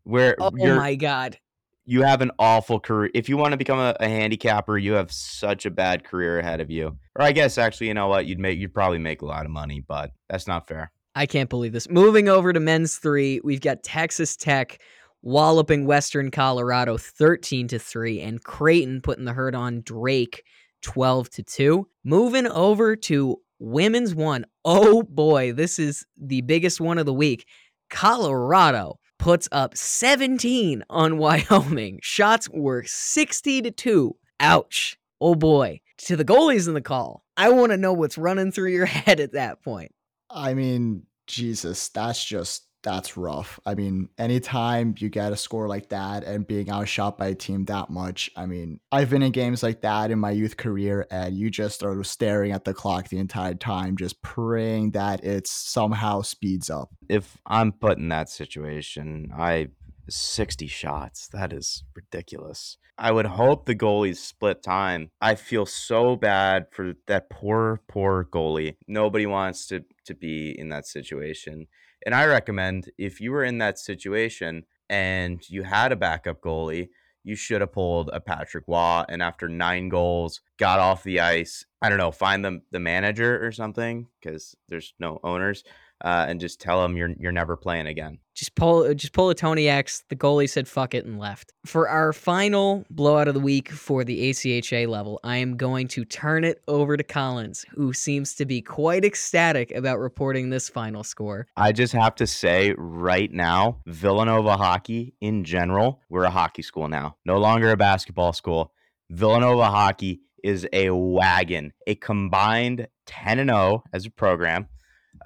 [0.03, 1.37] Where Oh you're my god.
[1.85, 3.09] you have an awful career.
[3.15, 6.59] If you want to become a, a handicapper, you have such a bad career ahead
[6.61, 6.97] of you.
[7.15, 8.25] Or I guess actually, you know what?
[8.27, 10.91] You'd make you'd probably make a lot of money, but that's not fair.
[11.15, 11.89] I can't believe this.
[11.89, 14.79] Moving over to men's three, we've got Texas Tech
[15.25, 20.45] walloping Western Colorado 13 to 3 and Creighton putting the hurt on Drake
[20.83, 21.87] 12 to 2.
[22.05, 24.45] Moving over to women's one.
[24.63, 27.47] Oh boy, this is the biggest one of the week.
[27.89, 31.99] Colorado puts up 17 on Wyoming.
[32.03, 34.15] Shots were 60 to 2.
[34.39, 34.97] Ouch.
[35.19, 35.81] Oh boy.
[35.99, 37.23] To the goalies in the call.
[37.35, 39.91] I want to know what's running through your head at that point.
[40.29, 43.59] I mean, Jesus, that's just that's rough.
[43.65, 47.65] I mean, anytime you get a score like that and being outshot by a team
[47.65, 51.35] that much, I mean, I've been in games like that in my youth career, and
[51.35, 56.21] you just are staring at the clock the entire time, just praying that it somehow
[56.21, 56.89] speeds up.
[57.09, 59.69] If I'm put in that situation, I
[60.07, 61.27] 60 shots.
[61.27, 62.77] That is ridiculous.
[62.97, 65.09] I would hope the goalies split time.
[65.19, 68.77] I feel so bad for that poor, poor goalie.
[68.87, 71.67] Nobody wants to to be in that situation.
[72.05, 76.89] And I recommend if you were in that situation and you had a backup goalie,
[77.23, 81.65] you should have pulled a Patrick Roy and after nine goals got off the ice.
[81.81, 85.63] I don't know, find the the manager or something because there's no owners,
[86.03, 88.19] uh, and just tell him you're you're never playing again.
[88.33, 90.03] just pull just pull a Tony X.
[90.09, 91.53] The goalie said fuck it and left.
[91.65, 96.05] For our final blowout of the week for the ACHA level, I am going to
[96.05, 101.03] turn it over to Collins, who seems to be quite ecstatic about reporting this final
[101.03, 101.47] score.
[101.55, 106.87] I just have to say right now, Villanova hockey in general, we're a hockey school
[106.87, 108.71] now, no longer a basketball school.
[109.11, 114.67] Villanova hockey is a wagon, a combined 10 and 0 as a program.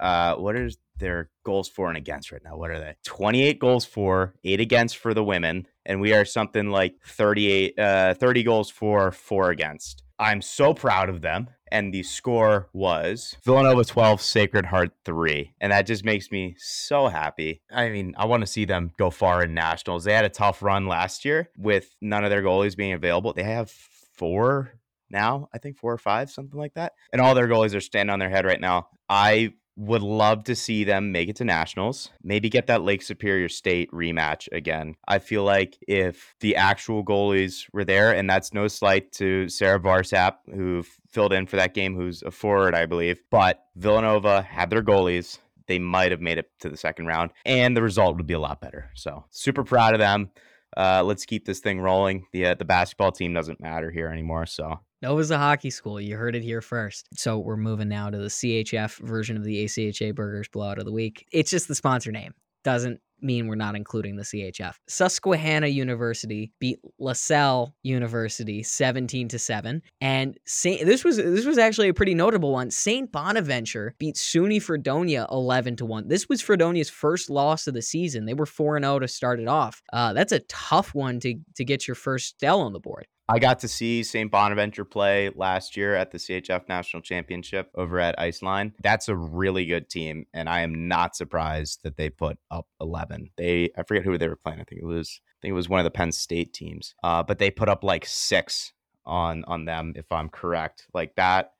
[0.00, 2.56] Uh, what is their goals for and against right now?
[2.56, 2.96] What are they?
[3.04, 8.14] 28 goals for, 8 against for the women, and we are something like 38 uh
[8.14, 10.02] 30 goals for, 4 against.
[10.20, 11.48] I'm so proud of them.
[11.72, 15.54] And the score was Villanova 12, Sacred Heart 3.
[15.60, 17.62] And that just makes me so happy.
[17.70, 20.04] I mean, I want to see them go far in nationals.
[20.04, 23.32] They had a tough run last year with none of their goalies being available.
[23.32, 24.72] They have four
[25.10, 26.92] now, I think four or five, something like that.
[27.12, 28.88] And all their goalies are standing on their head right now.
[29.08, 33.48] I would love to see them make it to nationals, maybe get that Lake Superior
[33.48, 34.94] State rematch again.
[35.08, 39.80] I feel like if the actual goalies were there, and that's no slight to Sarah
[39.80, 44.68] Varsap, who filled in for that game, who's a forward, I believe, but Villanova had
[44.68, 45.38] their goalies.
[45.66, 48.38] They might have made it to the second round, and the result would be a
[48.38, 48.90] lot better.
[48.94, 50.30] So, super proud of them.
[50.76, 52.26] Uh, let's keep this thing rolling.
[52.32, 54.46] The uh, the basketball team doesn't matter here anymore.
[54.46, 56.00] So Nova's a hockey school.
[56.00, 57.06] You heard it here first.
[57.14, 60.92] So we're moving now to the CHF version of the ACHA Burgers Blowout of the
[60.92, 61.26] Week.
[61.32, 62.34] It's just the sponsor name.
[62.64, 64.74] Doesn't mean we're not including the CHF.
[64.88, 71.88] Susquehanna University beat LaSalle University 17 to 7 and Saint this was this was actually
[71.88, 72.70] a pretty notable one.
[72.70, 73.10] St.
[73.10, 76.08] Bonaventure beat SUNY Fredonia 11 to 1.
[76.08, 78.24] This was Fredonia's first loss of the season.
[78.24, 79.82] They were 4 and 0 to start it off.
[79.92, 83.06] Uh, that's a tough one to to get your first Dell on the board.
[83.30, 84.28] I got to see St.
[84.28, 88.72] Bonaventure play last year at the CHF National Championship over at Iceline.
[88.82, 93.30] That's a really good team, and I am not surprised that they put up 11.
[93.36, 94.60] They I forget who they were playing.
[94.60, 96.96] I think it was I think it was one of the Penn State teams.
[97.04, 98.72] Uh, but they put up like six
[99.06, 100.88] on on them, if I'm correct.
[100.92, 101.52] Like that,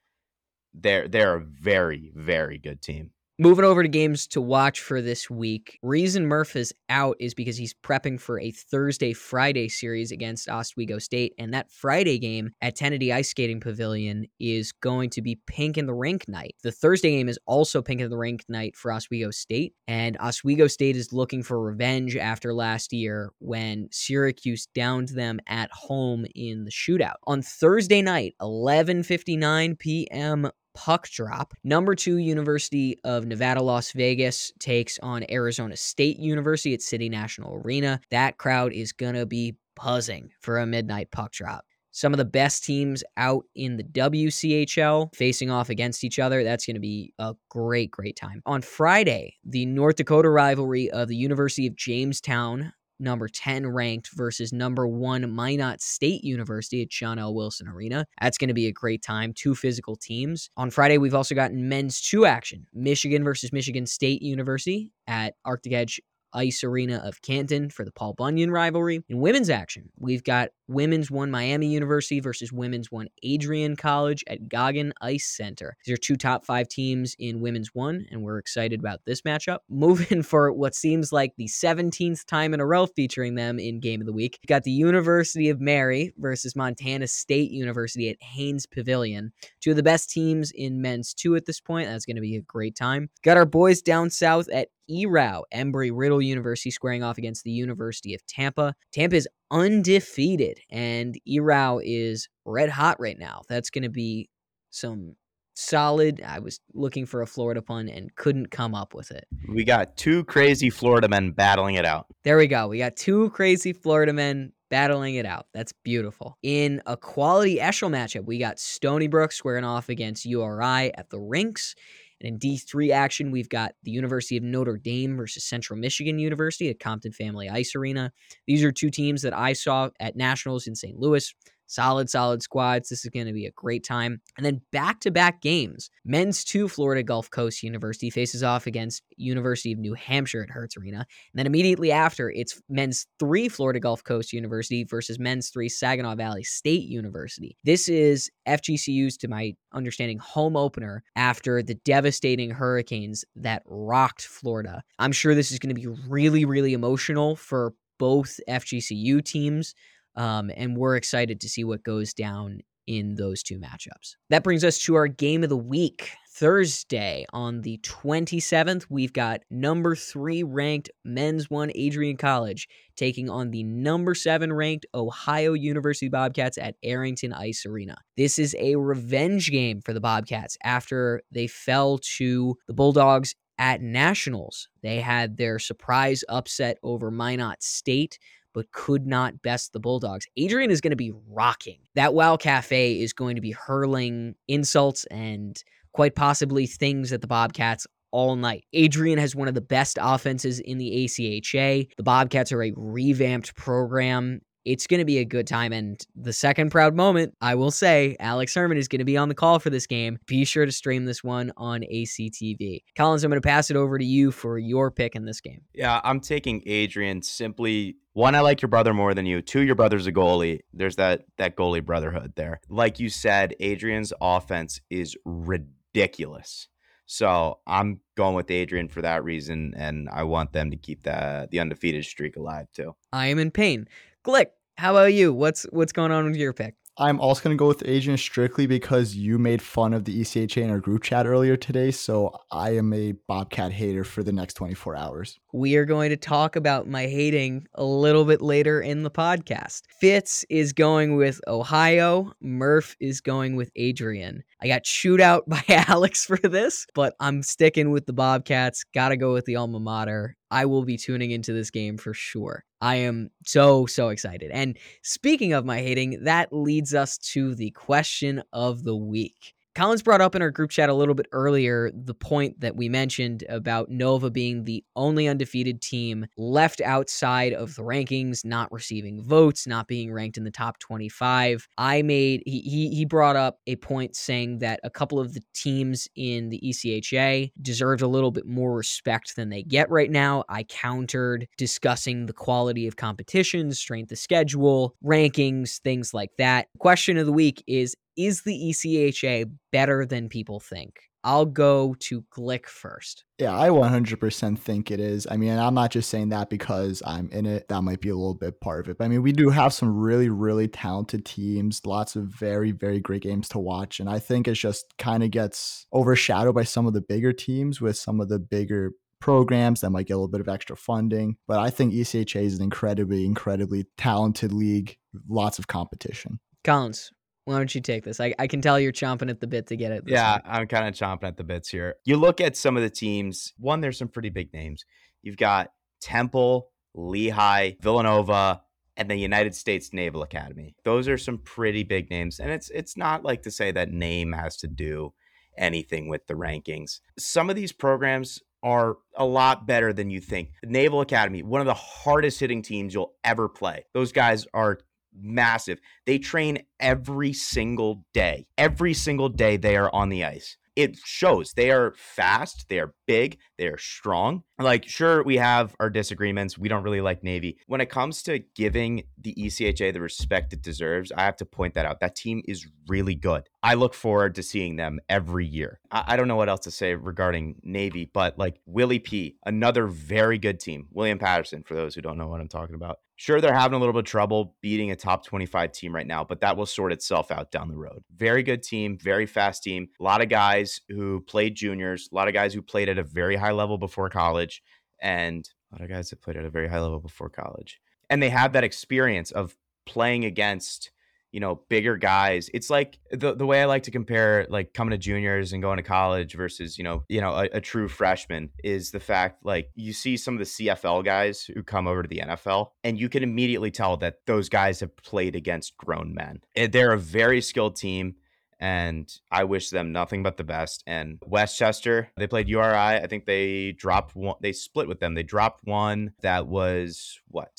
[0.75, 3.12] they're they're a very very good team.
[3.43, 5.78] Moving over to games to watch for this week.
[5.82, 10.99] Reason Murph is out is because he's prepping for a Thursday Friday series against Oswego
[10.99, 11.32] State.
[11.38, 15.86] And that Friday game at Tennity Ice Skating Pavilion is going to be pink in
[15.86, 16.55] the rink night.
[16.62, 19.72] The Thursday game is also pink in the rink night for Oswego State.
[19.88, 25.70] And Oswego State is looking for revenge after last year when Syracuse downed them at
[25.72, 27.16] home in the shootout.
[27.26, 31.55] On Thursday night, 11:59 p.m puck drop.
[31.64, 37.57] Number two, University of Nevada, Las Vegas takes on Arizona State University at City National
[37.57, 38.01] Arena.
[38.11, 41.64] That crowd is going to be buzzing for a midnight puck drop.
[41.93, 46.45] Some of the best teams out in the WCHL facing off against each other.
[46.45, 48.43] That's going to be a great, great time.
[48.47, 54.53] On Friday, the North Dakota rivalry of the University of Jamestown number 10 ranked versus
[54.53, 57.35] number one Minot State University at John L.
[57.35, 58.07] Wilson Arena.
[58.21, 59.33] That's going to be a great time.
[59.33, 60.51] Two physical teams.
[60.57, 65.73] On Friday, we've also gotten men's two action Michigan versus Michigan State University at Arctic
[65.73, 66.01] Edge
[66.33, 69.03] Ice Arena of Canton for the Paul Bunyan rivalry.
[69.09, 74.49] In women's action, we've got women's one Miami University versus women's one Adrian College at
[74.49, 75.77] Goggin Ice Center.
[75.85, 79.59] These are two top five teams in women's one, and we're excited about this matchup.
[79.68, 84.01] Moving for what seems like the 17th time in a row featuring them in Game
[84.01, 84.39] of the Week.
[84.47, 89.33] Got the University of Mary versus Montana State University at Haynes Pavilion.
[89.61, 91.89] Two of the best teams in men's two at this point.
[91.89, 93.11] That's going to be a great time.
[93.25, 98.14] Got our boys down south at EROW, Embry Riddle University squaring off against the University
[98.14, 98.75] of Tampa.
[98.93, 103.43] Tampa is undefeated, and EROW is red hot right now.
[103.49, 104.29] That's going to be
[104.71, 105.17] some
[105.55, 106.23] solid.
[106.27, 109.27] I was looking for a Florida pun and couldn't come up with it.
[109.49, 112.07] We got two crazy Florida men battling it out.
[112.25, 112.69] There we go.
[112.69, 115.47] We got two crazy Florida men battling it out.
[115.53, 116.39] That's beautiful.
[116.43, 121.19] In a quality Eshel matchup, we got Stony Brook squaring off against URI at the
[121.19, 121.75] rinks.
[122.21, 126.68] And in D3 action, we've got the University of Notre Dame versus Central Michigan University
[126.68, 128.12] at Compton Family Ice Arena.
[128.47, 130.99] These are two teams that I saw at Nationals in St.
[130.99, 131.35] Louis
[131.71, 132.89] solid, solid squads.
[132.89, 134.21] This is going to be a great time.
[134.37, 135.89] And then back to back games.
[136.05, 140.77] Men's two Florida Gulf Coast University faces off against University of New Hampshire at Hertz
[140.77, 140.99] Arena.
[140.99, 146.16] And then immediately after, it's men's three Florida Gulf Coast University versus men's three Saginaw
[146.16, 147.57] Valley State University.
[147.64, 154.83] This is FGCU's, to my understanding, home opener after the devastating hurricanes that rocked Florida.
[154.99, 159.75] I'm sure this is going to be really, really emotional for both FGCU teams.
[160.21, 164.16] Um, and we're excited to see what goes down in those two matchups.
[164.29, 166.11] That brings us to our game of the week.
[166.33, 173.51] Thursday on the 27th, we've got number three ranked men's one Adrian College taking on
[173.51, 177.97] the number seven ranked Ohio University Bobcats at Arrington Ice Arena.
[178.18, 183.81] This is a revenge game for the Bobcats after they fell to the Bulldogs at
[183.81, 184.68] Nationals.
[184.83, 188.18] They had their surprise upset over Minot State
[188.55, 190.27] but could not best the Bulldogs.
[190.37, 191.79] Adrian is going to be rocking.
[191.95, 197.27] That Wow Cafe is going to be hurling insults and quite possibly things at the
[197.27, 198.65] Bobcats all night.
[198.73, 201.89] Adrian has one of the best offenses in the ACHA.
[201.97, 205.73] The Bobcats are a revamped program it's going to be a good time.
[205.73, 209.29] And the second proud moment, I will say, Alex Herman is going to be on
[209.29, 210.19] the call for this game.
[210.27, 212.83] Be sure to stream this one on ACTV.
[212.97, 215.63] Collins, I'm going to pass it over to you for your pick in this game.
[215.75, 217.97] Yeah, I'm taking Adrian simply.
[218.13, 219.41] One, I like your brother more than you.
[219.41, 220.61] Two, your brother's a goalie.
[220.75, 222.61] There's that that goalie brotherhood there.
[222.69, 226.69] Like you said, Adrian's offense is ridiculous.
[227.13, 231.49] So I'm going with Adrian for that reason, and I want them to keep the
[231.51, 232.95] the undefeated streak alive too.
[233.13, 233.89] I am in pain.
[234.23, 235.33] Glik, how about you?
[235.33, 236.75] What's what's going on with your pick?
[236.99, 240.59] I'm also going to go with Adrian strictly because you made fun of the ECHA
[240.59, 241.91] in our group chat earlier today.
[241.91, 245.39] So I am a Bobcat hater for the next 24 hours.
[245.55, 249.85] We are going to talk about my hating a little bit later in the podcast.
[249.99, 252.33] Fitz is going with Ohio.
[252.43, 254.43] Murph is going with Adrian.
[254.62, 258.85] I got chewed out by Alex for this, but I'm sticking with the Bobcats.
[258.93, 260.37] Got to go with the alma mater.
[260.51, 262.64] I will be tuning into this game for sure.
[262.81, 264.51] I am so, so excited.
[264.51, 269.55] And speaking of my hating, that leads us to the question of the week.
[269.81, 272.87] Collins brought up in our group chat a little bit earlier the point that we
[272.87, 279.22] mentioned about Nova being the only undefeated team left outside of the rankings, not receiving
[279.22, 281.66] votes, not being ranked in the top 25.
[281.78, 285.41] I made he he, he brought up a point saying that a couple of the
[285.55, 290.45] teams in the ECHA deserved a little bit more respect than they get right now.
[290.51, 296.68] I countered discussing the quality of competition, strength of schedule, rankings, things like that.
[296.78, 301.01] Question of the week is is the ECHA better than people think?
[301.23, 303.25] I'll go to Glik first.
[303.39, 305.27] Yeah, I 100% think it is.
[305.31, 307.69] I mean, I'm not just saying that because I'm in it.
[307.69, 308.99] That might be a little bit part of it.
[308.99, 313.01] But I mean, we do have some really, really talented teams, lots of very, very
[313.01, 314.01] great games to watch.
[314.01, 317.81] And I think it just kind of gets overshadowed by some of the bigger teams
[317.81, 321.37] with some of the bigger programs that might get a little bit of extra funding.
[321.47, 324.97] But I think ECHA is an incredibly, incredibly talented league,
[325.29, 326.41] lots of competition.
[326.65, 327.11] Collins,
[327.45, 328.20] why don't you take this?
[328.20, 330.05] I, I can tell you're chomping at the bit to get it.
[330.07, 330.38] yeah.
[330.45, 331.97] I'm kind of chomping at the bits here.
[332.05, 334.84] You look at some of the teams, one, there's some pretty big names.
[335.22, 338.62] You've got Temple, Lehigh, Villanova,
[338.97, 340.74] and the United States Naval Academy.
[340.84, 342.38] Those are some pretty big names.
[342.38, 345.14] And it's it's not like to say that name has to do
[345.57, 347.01] anything with the rankings.
[347.18, 350.51] Some of these programs are a lot better than you think.
[350.62, 353.84] The Naval Academy, one of the hardest hitting teams you'll ever play.
[353.95, 354.80] Those guys are
[355.15, 355.81] massive.
[356.07, 358.47] They train every single day.
[358.59, 360.57] Every single day they are on the ice.
[360.77, 364.45] It shows they are fast, they are big, they are strong.
[364.59, 366.57] Like, sure, we have our disagreements.
[366.57, 367.59] We don't really like Navy.
[367.67, 371.75] When it comes to giving the ECHA the respect it deserves, I have to point
[371.75, 372.01] that out.
[372.01, 373.49] That team is really good.
[373.63, 375.81] I look forward to seeing them every year.
[375.91, 379.87] I, I don't know what else to say regarding Navy, but like Willie P, another
[379.87, 380.89] very good team.
[380.93, 383.01] William Paterson, for those who don't know what I'm talking about.
[383.17, 386.25] Sure, they're having a little bit of trouble beating a top 25 team right now,
[386.25, 388.03] but that will sort itself out down the road.
[388.17, 389.89] Very good team, very fast team.
[390.01, 393.03] A lot of guys who played juniors, a lot of guys who played at a
[393.03, 394.63] very high level before college,
[395.03, 397.79] and a lot of guys that played at a very high level before college.
[398.09, 399.55] And they have that experience of
[399.85, 400.91] playing against
[401.33, 402.51] you know, bigger guys.
[402.53, 405.76] It's like the the way I like to compare like coming to juniors and going
[405.76, 409.70] to college versus, you know, you know, a, a, true freshman is the fact like
[409.74, 413.09] you see some of the CFL guys who come over to the NFL and you
[413.09, 416.41] can immediately tell that those guys have played against grown men.
[416.57, 418.16] Eh, they're a very skilled team
[418.59, 420.83] and I wish them nothing but the best.
[420.87, 422.74] And Westchester, they played URI.
[422.74, 425.14] I think they dropped one, they split with them.
[425.14, 427.51] They dropped one that was what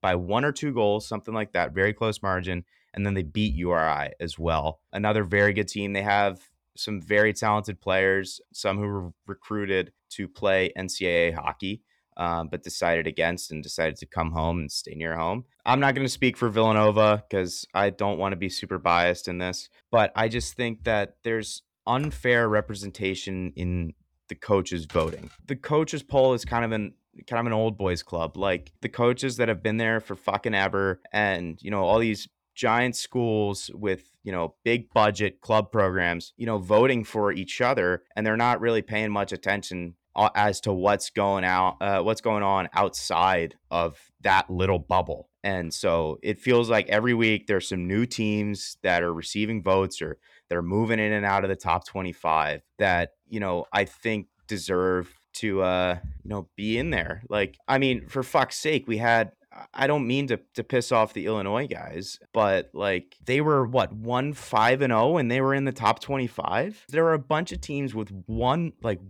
[0.00, 2.64] by one or two goals, something like that, very close margin
[2.94, 4.80] and then they beat URI as well.
[4.92, 5.92] Another very good team.
[5.92, 6.40] They have
[6.76, 11.82] some very talented players, some who were recruited to play NCAA hockey.
[12.16, 15.44] Um, but decided against and decided to come home and stay near home.
[15.64, 19.28] I'm not going to speak for Villanova because I don't want to be super biased
[19.28, 23.94] in this, but I just think that there's unfair representation in
[24.28, 25.30] the coaches voting.
[25.46, 26.94] The coaches poll is kind of an
[27.26, 28.36] kind of an old boys club.
[28.36, 32.28] Like the coaches that have been there for fucking ever and you know all these
[32.58, 38.02] giant schools with you know big budget club programs you know voting for each other
[38.16, 39.94] and they're not really paying much attention
[40.34, 45.28] as to what's going out uh, what's going on outside of that little bubble.
[45.44, 50.02] And so it feels like every week there's some new teams that are receiving votes
[50.02, 54.26] or they're moving in and out of the top 25 that you know i think
[54.48, 57.22] deserve to uh you know be in there.
[57.28, 59.32] Like i mean for fuck's sake we had
[59.74, 63.92] I don't mean to to piss off the Illinois guys, but like they were what
[63.92, 66.84] one five and zero, oh and they were in the top twenty five.
[66.88, 69.00] There are a bunch of teams with one like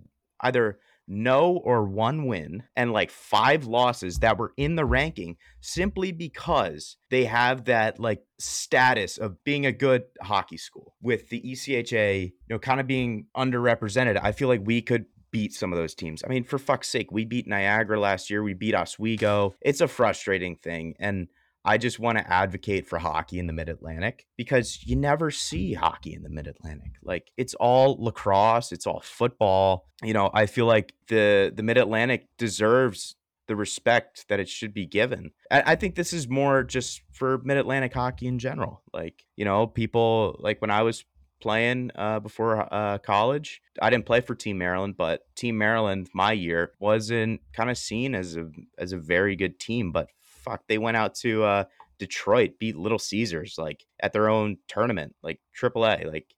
[0.41, 0.79] either
[1.09, 6.97] no or one win and like five losses that were in the ranking simply because
[7.11, 12.33] they have that like status of being a good hockey school with the ECHA, you
[12.51, 14.21] know, kind of being underrepresented.
[14.23, 16.23] I feel like we could beat some of those teams.
[16.25, 18.43] I mean, for fuck's sake, we beat Niagara last year.
[18.43, 19.55] We beat Oswego.
[19.61, 20.95] It's a frustrating thing.
[20.99, 21.29] And
[21.65, 25.75] I just want to advocate for hockey in the mid Atlantic because you never see
[25.75, 26.93] hockey in the mid Atlantic.
[27.03, 29.87] Like it's all lacrosse, it's all football.
[30.03, 33.17] You know, I feel like the the mid Atlantic deserves
[33.49, 35.31] the respect that it should be given.
[35.51, 38.83] I, think this is more just for mid Atlantic hockey in general.
[38.93, 41.05] Like, you know, people like when I was
[41.41, 43.63] playing uh, before uh, college.
[43.81, 48.15] I didn't play for Team Maryland, but Team Maryland my year wasn't kind of seen
[48.15, 49.93] as a as a very good team.
[49.93, 51.65] But fuck, they went out to uh,
[51.99, 56.11] Detroit, beat Little Caesars like at their own tournament, like AAA.
[56.11, 56.35] Like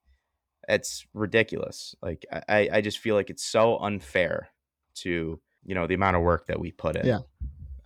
[0.69, 1.95] it's ridiculous.
[2.03, 4.49] Like I I just feel like it's so unfair
[4.97, 7.07] to you know the amount of work that we put in.
[7.07, 7.21] Yeah.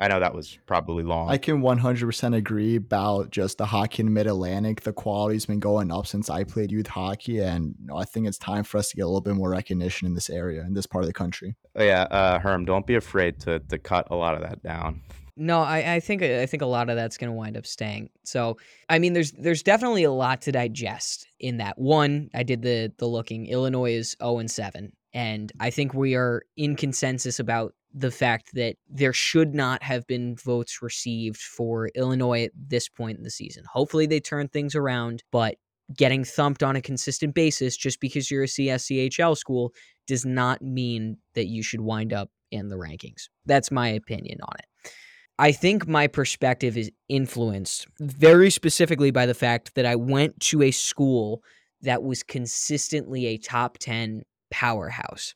[0.01, 1.30] I know that was probably long.
[1.30, 4.82] I can 100% agree about just the hockey in Mid Atlantic.
[4.82, 8.26] The quality's been going up since I played youth hockey, and you know, I think
[8.26, 10.74] it's time for us to get a little bit more recognition in this area, in
[10.74, 11.57] this part of the country.
[11.76, 15.03] Oh, yeah, uh, Herm, don't be afraid to to cut a lot of that down.
[15.36, 18.11] No, I, I think I think a lot of that's going to wind up staying.
[18.24, 18.57] So,
[18.88, 21.76] I mean, there's there's definitely a lot to digest in that.
[21.76, 23.47] One, I did the the looking.
[23.47, 28.51] Illinois is zero and seven, and I think we are in consensus about the fact
[28.55, 33.30] that there should not have been votes received for Illinois at this point in the
[33.30, 33.64] season.
[33.72, 35.55] Hopefully they turn things around, but
[35.97, 39.72] getting thumped on a consistent basis just because you're a CSCHL school
[40.07, 43.28] does not mean that you should wind up in the rankings.
[43.47, 44.90] That's my opinion on it.
[45.38, 50.62] I think my perspective is influenced very specifically by the fact that I went to
[50.62, 51.42] a school
[51.82, 55.34] that was consistently a top 10 powerhouse.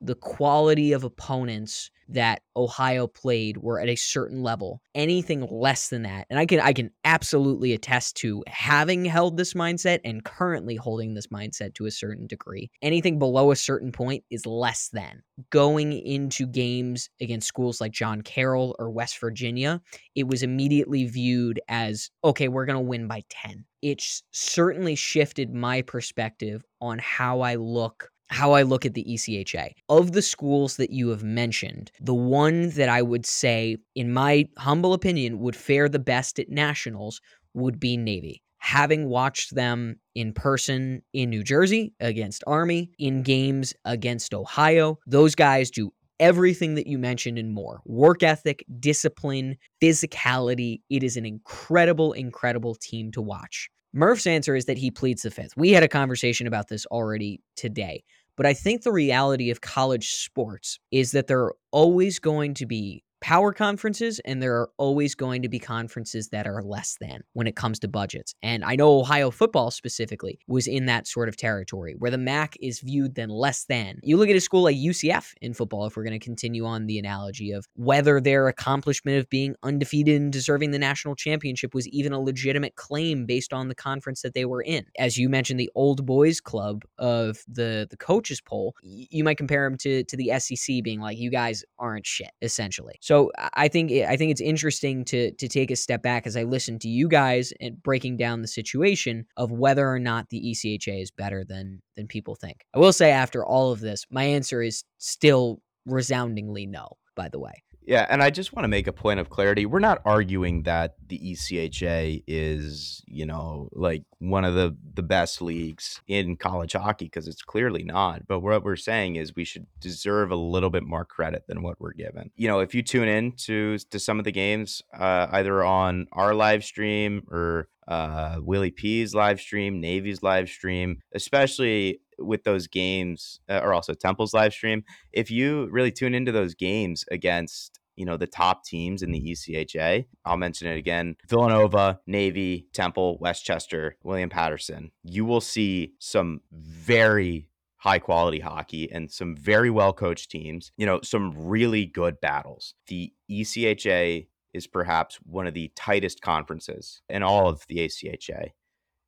[0.00, 4.82] The quality of opponents that Ohio played were at a certain level.
[4.94, 9.54] Anything less than that, and I can I can absolutely attest to having held this
[9.54, 12.70] mindset and currently holding this mindset to a certain degree.
[12.82, 15.22] Anything below a certain point is less than.
[15.50, 19.80] Going into games against schools like John Carroll or West Virginia,
[20.14, 23.64] it was immediately viewed as okay, we're going to win by 10.
[23.82, 29.72] It's certainly shifted my perspective on how I look how I look at the ECHA.
[29.88, 34.48] Of the schools that you have mentioned, the one that I would say, in my
[34.56, 37.20] humble opinion, would fare the best at nationals
[37.54, 38.42] would be Navy.
[38.58, 45.34] Having watched them in person in New Jersey against Army, in games against Ohio, those
[45.34, 50.82] guys do everything that you mentioned and more work ethic, discipline, physicality.
[50.90, 53.70] It is an incredible, incredible team to watch.
[53.92, 55.56] Murph's answer is that he pleads the fifth.
[55.56, 58.04] We had a conversation about this already today.
[58.40, 62.64] But I think the reality of college sports is that there are always going to
[62.64, 67.22] be power conferences and there are always going to be conferences that are less than
[67.34, 68.34] when it comes to budgets.
[68.42, 72.56] And I know Ohio football specifically was in that sort of territory where the MAC
[72.60, 74.00] is viewed then less than.
[74.02, 76.86] You look at a school like UCF in football, if we're going to continue on
[76.86, 81.86] the analogy of whether their accomplishment of being undefeated and deserving the national championship was
[81.88, 84.86] even a legitimate claim based on the conference that they were in.
[84.98, 89.68] As you mentioned, the old boys club of the the coaches poll, you might compare
[89.68, 92.94] them to to the SEC being like, you guys aren't shit, essentially.
[93.00, 93.09] So
[93.54, 96.78] I think I think it's interesting to to take a step back as I listen
[96.80, 101.10] to you guys and breaking down the situation of whether or not the ECHA is
[101.10, 102.64] better than than people think.
[102.74, 106.96] I will say after all of this, my answer is still resoundingly no.
[107.16, 107.62] By the way.
[107.82, 109.66] Yeah, and I just want to make a point of clarity.
[109.66, 115.40] We're not arguing that the ECHA is, you know, like one of the the best
[115.40, 118.26] leagues in college hockey because it's clearly not.
[118.26, 121.80] But what we're saying is we should deserve a little bit more credit than what
[121.80, 122.30] we're given.
[122.36, 126.06] You know, if you tune in to to some of the games, uh, either on
[126.12, 132.66] our live stream or uh, Willie P's live stream, Navy's live stream, especially with those
[132.66, 134.84] games, uh, or also Temple's live stream.
[135.12, 139.20] If you really tune into those games against you know the top teams in the
[139.20, 140.06] ECHA.
[140.24, 144.90] I'll mention it again: Villanova, Navy, Temple, Westchester, William Paterson.
[145.02, 150.72] You will see some very high quality hockey and some very well coached teams.
[150.78, 152.74] You know, some really good battles.
[152.86, 158.52] The ECHA is perhaps one of the tightest conferences in all of the ACHA.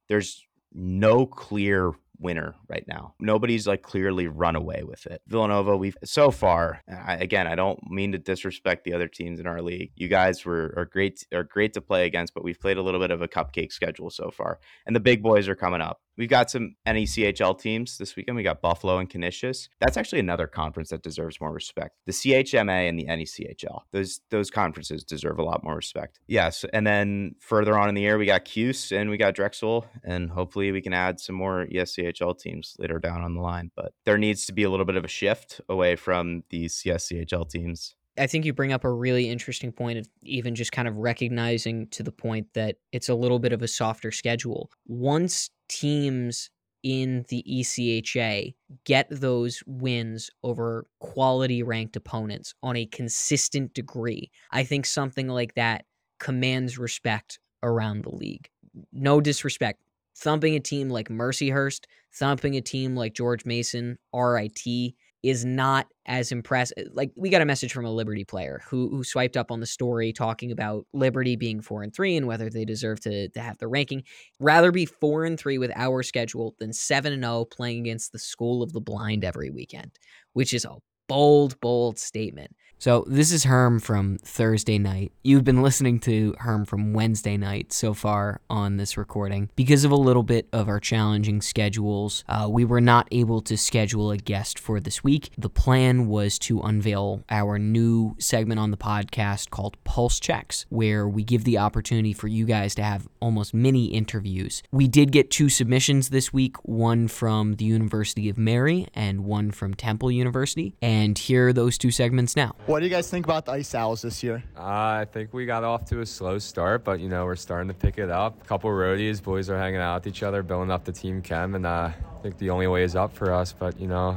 [0.09, 1.93] There's no clear
[2.23, 3.15] winner right now.
[3.21, 5.23] Nobody's like clearly run away with it.
[5.27, 6.83] Villanova, we've so far.
[6.89, 9.93] I, again, I don't mean to disrespect the other teams in our league.
[9.97, 13.01] You guys were are great are great to play against, but we've played a little
[13.01, 16.01] bit of a cupcake schedule so far, and the big boys are coming up.
[16.17, 18.37] We've got some NECHL teams this weekend.
[18.37, 19.69] We got Buffalo and Canisius.
[19.81, 21.97] That's actually another conference that deserves more respect.
[22.07, 23.83] The CHMA and the NECHL.
[23.93, 26.21] Those those conferences deserve a lot more respect.
[26.27, 29.87] Yes, and then further on in the year, we got Cuse and we got Drexel,
[30.05, 33.71] and hopefully we can add some more ESCHL teams later down on the line.
[33.75, 37.49] But there needs to be a little bit of a shift away from these CSCHL
[37.49, 40.97] teams I think you bring up a really interesting point of even just kind of
[40.97, 44.71] recognizing to the point that it's a little bit of a softer schedule.
[44.87, 46.51] Once teams
[46.83, 48.55] in the ECHA
[48.85, 55.55] get those wins over quality ranked opponents on a consistent degree, I think something like
[55.55, 55.87] that
[56.19, 58.49] commands respect around the league.
[58.93, 59.81] No disrespect.
[60.17, 61.85] Thumping a team like Mercyhurst,
[62.15, 66.77] thumping a team like George Mason, RIT, is not as impressive.
[66.79, 69.61] Eh, like we got a message from a Liberty player who who swiped up on
[69.61, 73.41] the story talking about Liberty being four and three and whether they deserve to to
[73.41, 74.03] have the ranking.
[74.41, 78.13] Rather be four and three with our schedule than seven and zero oh playing against
[78.13, 79.93] the school of the blind every weekend,
[80.33, 80.77] which is a
[81.13, 82.57] bold, bold statement.
[82.83, 85.13] So, this is Herm from Thursday night.
[85.23, 89.51] You've been listening to Herm from Wednesday night so far on this recording.
[89.55, 93.57] Because of a little bit of our challenging schedules, uh, we were not able to
[93.57, 95.31] schedule a guest for this week.
[95.39, 101.07] The plan was to unveil our new segment on the podcast called Pulse Checks, where
[101.07, 104.61] we give the opportunity for you guys to have almost mini interviews.
[104.73, 109.53] We did get two submissions this week one from the University of Mary and one
[109.53, 110.75] from Temple University.
[110.83, 112.55] And And here are those two segments now.
[112.67, 114.45] What do you guys think about the Ice Owls this year?
[114.57, 117.67] Uh, I think we got off to a slow start, but you know we're starting
[117.67, 118.41] to pick it up.
[118.41, 121.57] A couple roadies, boys are hanging out with each other, building up the team chem,
[121.57, 123.53] and uh, I think the only way is up for us.
[123.53, 124.17] But you know,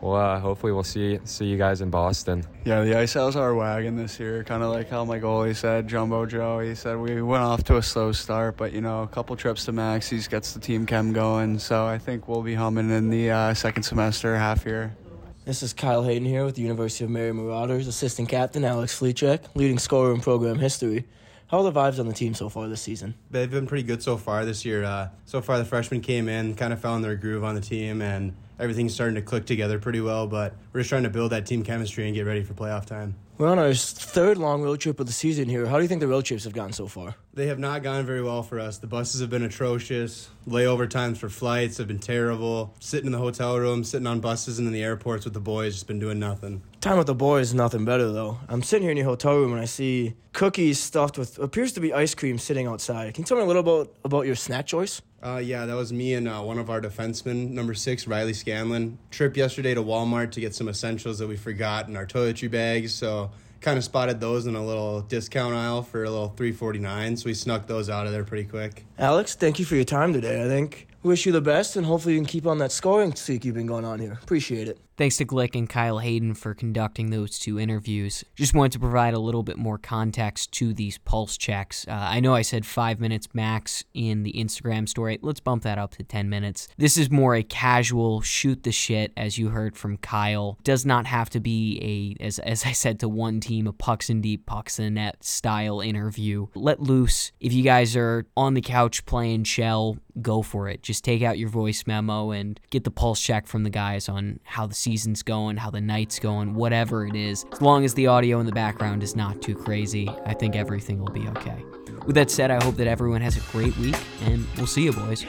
[0.00, 2.44] well, uh, hopefully we'll see see you guys in Boston.
[2.64, 4.44] Yeah, the Ice Owls are wagon this year.
[4.44, 6.60] Kind of like how my goalie said, Jumbo Joe.
[6.60, 9.64] He said we went off to a slow start, but you know, a couple trips
[9.64, 11.58] to Maxie's gets the team chem going.
[11.58, 14.96] So I think we'll be humming in the uh, second semester, half year.
[15.44, 19.40] This is Kyle Hayden here with the University of Mary Marauders, assistant captain Alex Fleechek,
[19.56, 21.04] leading scorer in program history.
[21.48, 23.16] How are the vibes on the team so far this season?
[23.32, 24.84] They've been pretty good so far this year.
[24.84, 28.02] Uh, so far, the freshmen came in, kind of found their groove on the team,
[28.02, 30.28] and everything's starting to click together pretty well.
[30.28, 33.16] But we're just trying to build that team chemistry and get ready for playoff time.
[33.42, 35.66] We're on our third long road trip of the season here.
[35.66, 37.16] How do you think the road trips have gone so far?
[37.34, 38.78] They have not gone very well for us.
[38.78, 40.30] The buses have been atrocious.
[40.46, 42.72] Layover times for flights have been terrible.
[42.78, 45.74] Sitting in the hotel room, sitting on buses and in the airports with the boys,
[45.74, 46.62] just been doing nothing.
[46.80, 48.38] Time with the boys is nothing better though.
[48.48, 51.80] I'm sitting here in your hotel room and I see cookies stuffed with appears to
[51.80, 53.14] be ice cream sitting outside.
[53.14, 55.02] Can you tell me a little about about your snack choice?
[55.22, 58.98] Uh, yeah, that was me and uh, one of our defensemen, number six, Riley Scanlon.
[59.12, 62.92] Trip yesterday to Walmart to get some essentials that we forgot in our toiletry bags.
[62.92, 63.30] So
[63.62, 67.34] kind of spotted those in a little discount aisle for a little 349 so we
[67.34, 68.84] snuck those out of there pretty quick.
[68.98, 70.88] Alex thank you for your time today i think.
[71.02, 73.66] Wish you the best and hopefully you can keep on that scoring streak you've been
[73.66, 74.18] going on here.
[74.22, 78.22] Appreciate it Thanks to Glik and Kyle Hayden for conducting those two interviews.
[78.36, 81.84] Just wanted to provide a little bit more context to these pulse checks.
[81.88, 85.18] Uh, I know I said five minutes max in the Instagram story.
[85.20, 86.68] Let's bump that up to 10 minutes.
[86.78, 90.56] This is more a casual shoot the shit, as you heard from Kyle.
[90.62, 94.08] Does not have to be a, as, as I said to one team, a pucks
[94.08, 96.46] and deep, pucks in net style interview.
[96.54, 97.32] Let loose.
[97.40, 100.82] If you guys are on the couch playing shell, go for it.
[100.82, 104.40] Just take out your voice memo and get the pulse check from the guys on
[104.44, 107.44] how the season's going, how the night's going, whatever it is.
[107.52, 110.98] As long as the audio in the background is not too crazy, I think everything
[110.98, 111.64] will be okay.
[112.06, 114.92] With that said, I hope that everyone has a great week, and we'll see you,
[114.92, 115.24] boys.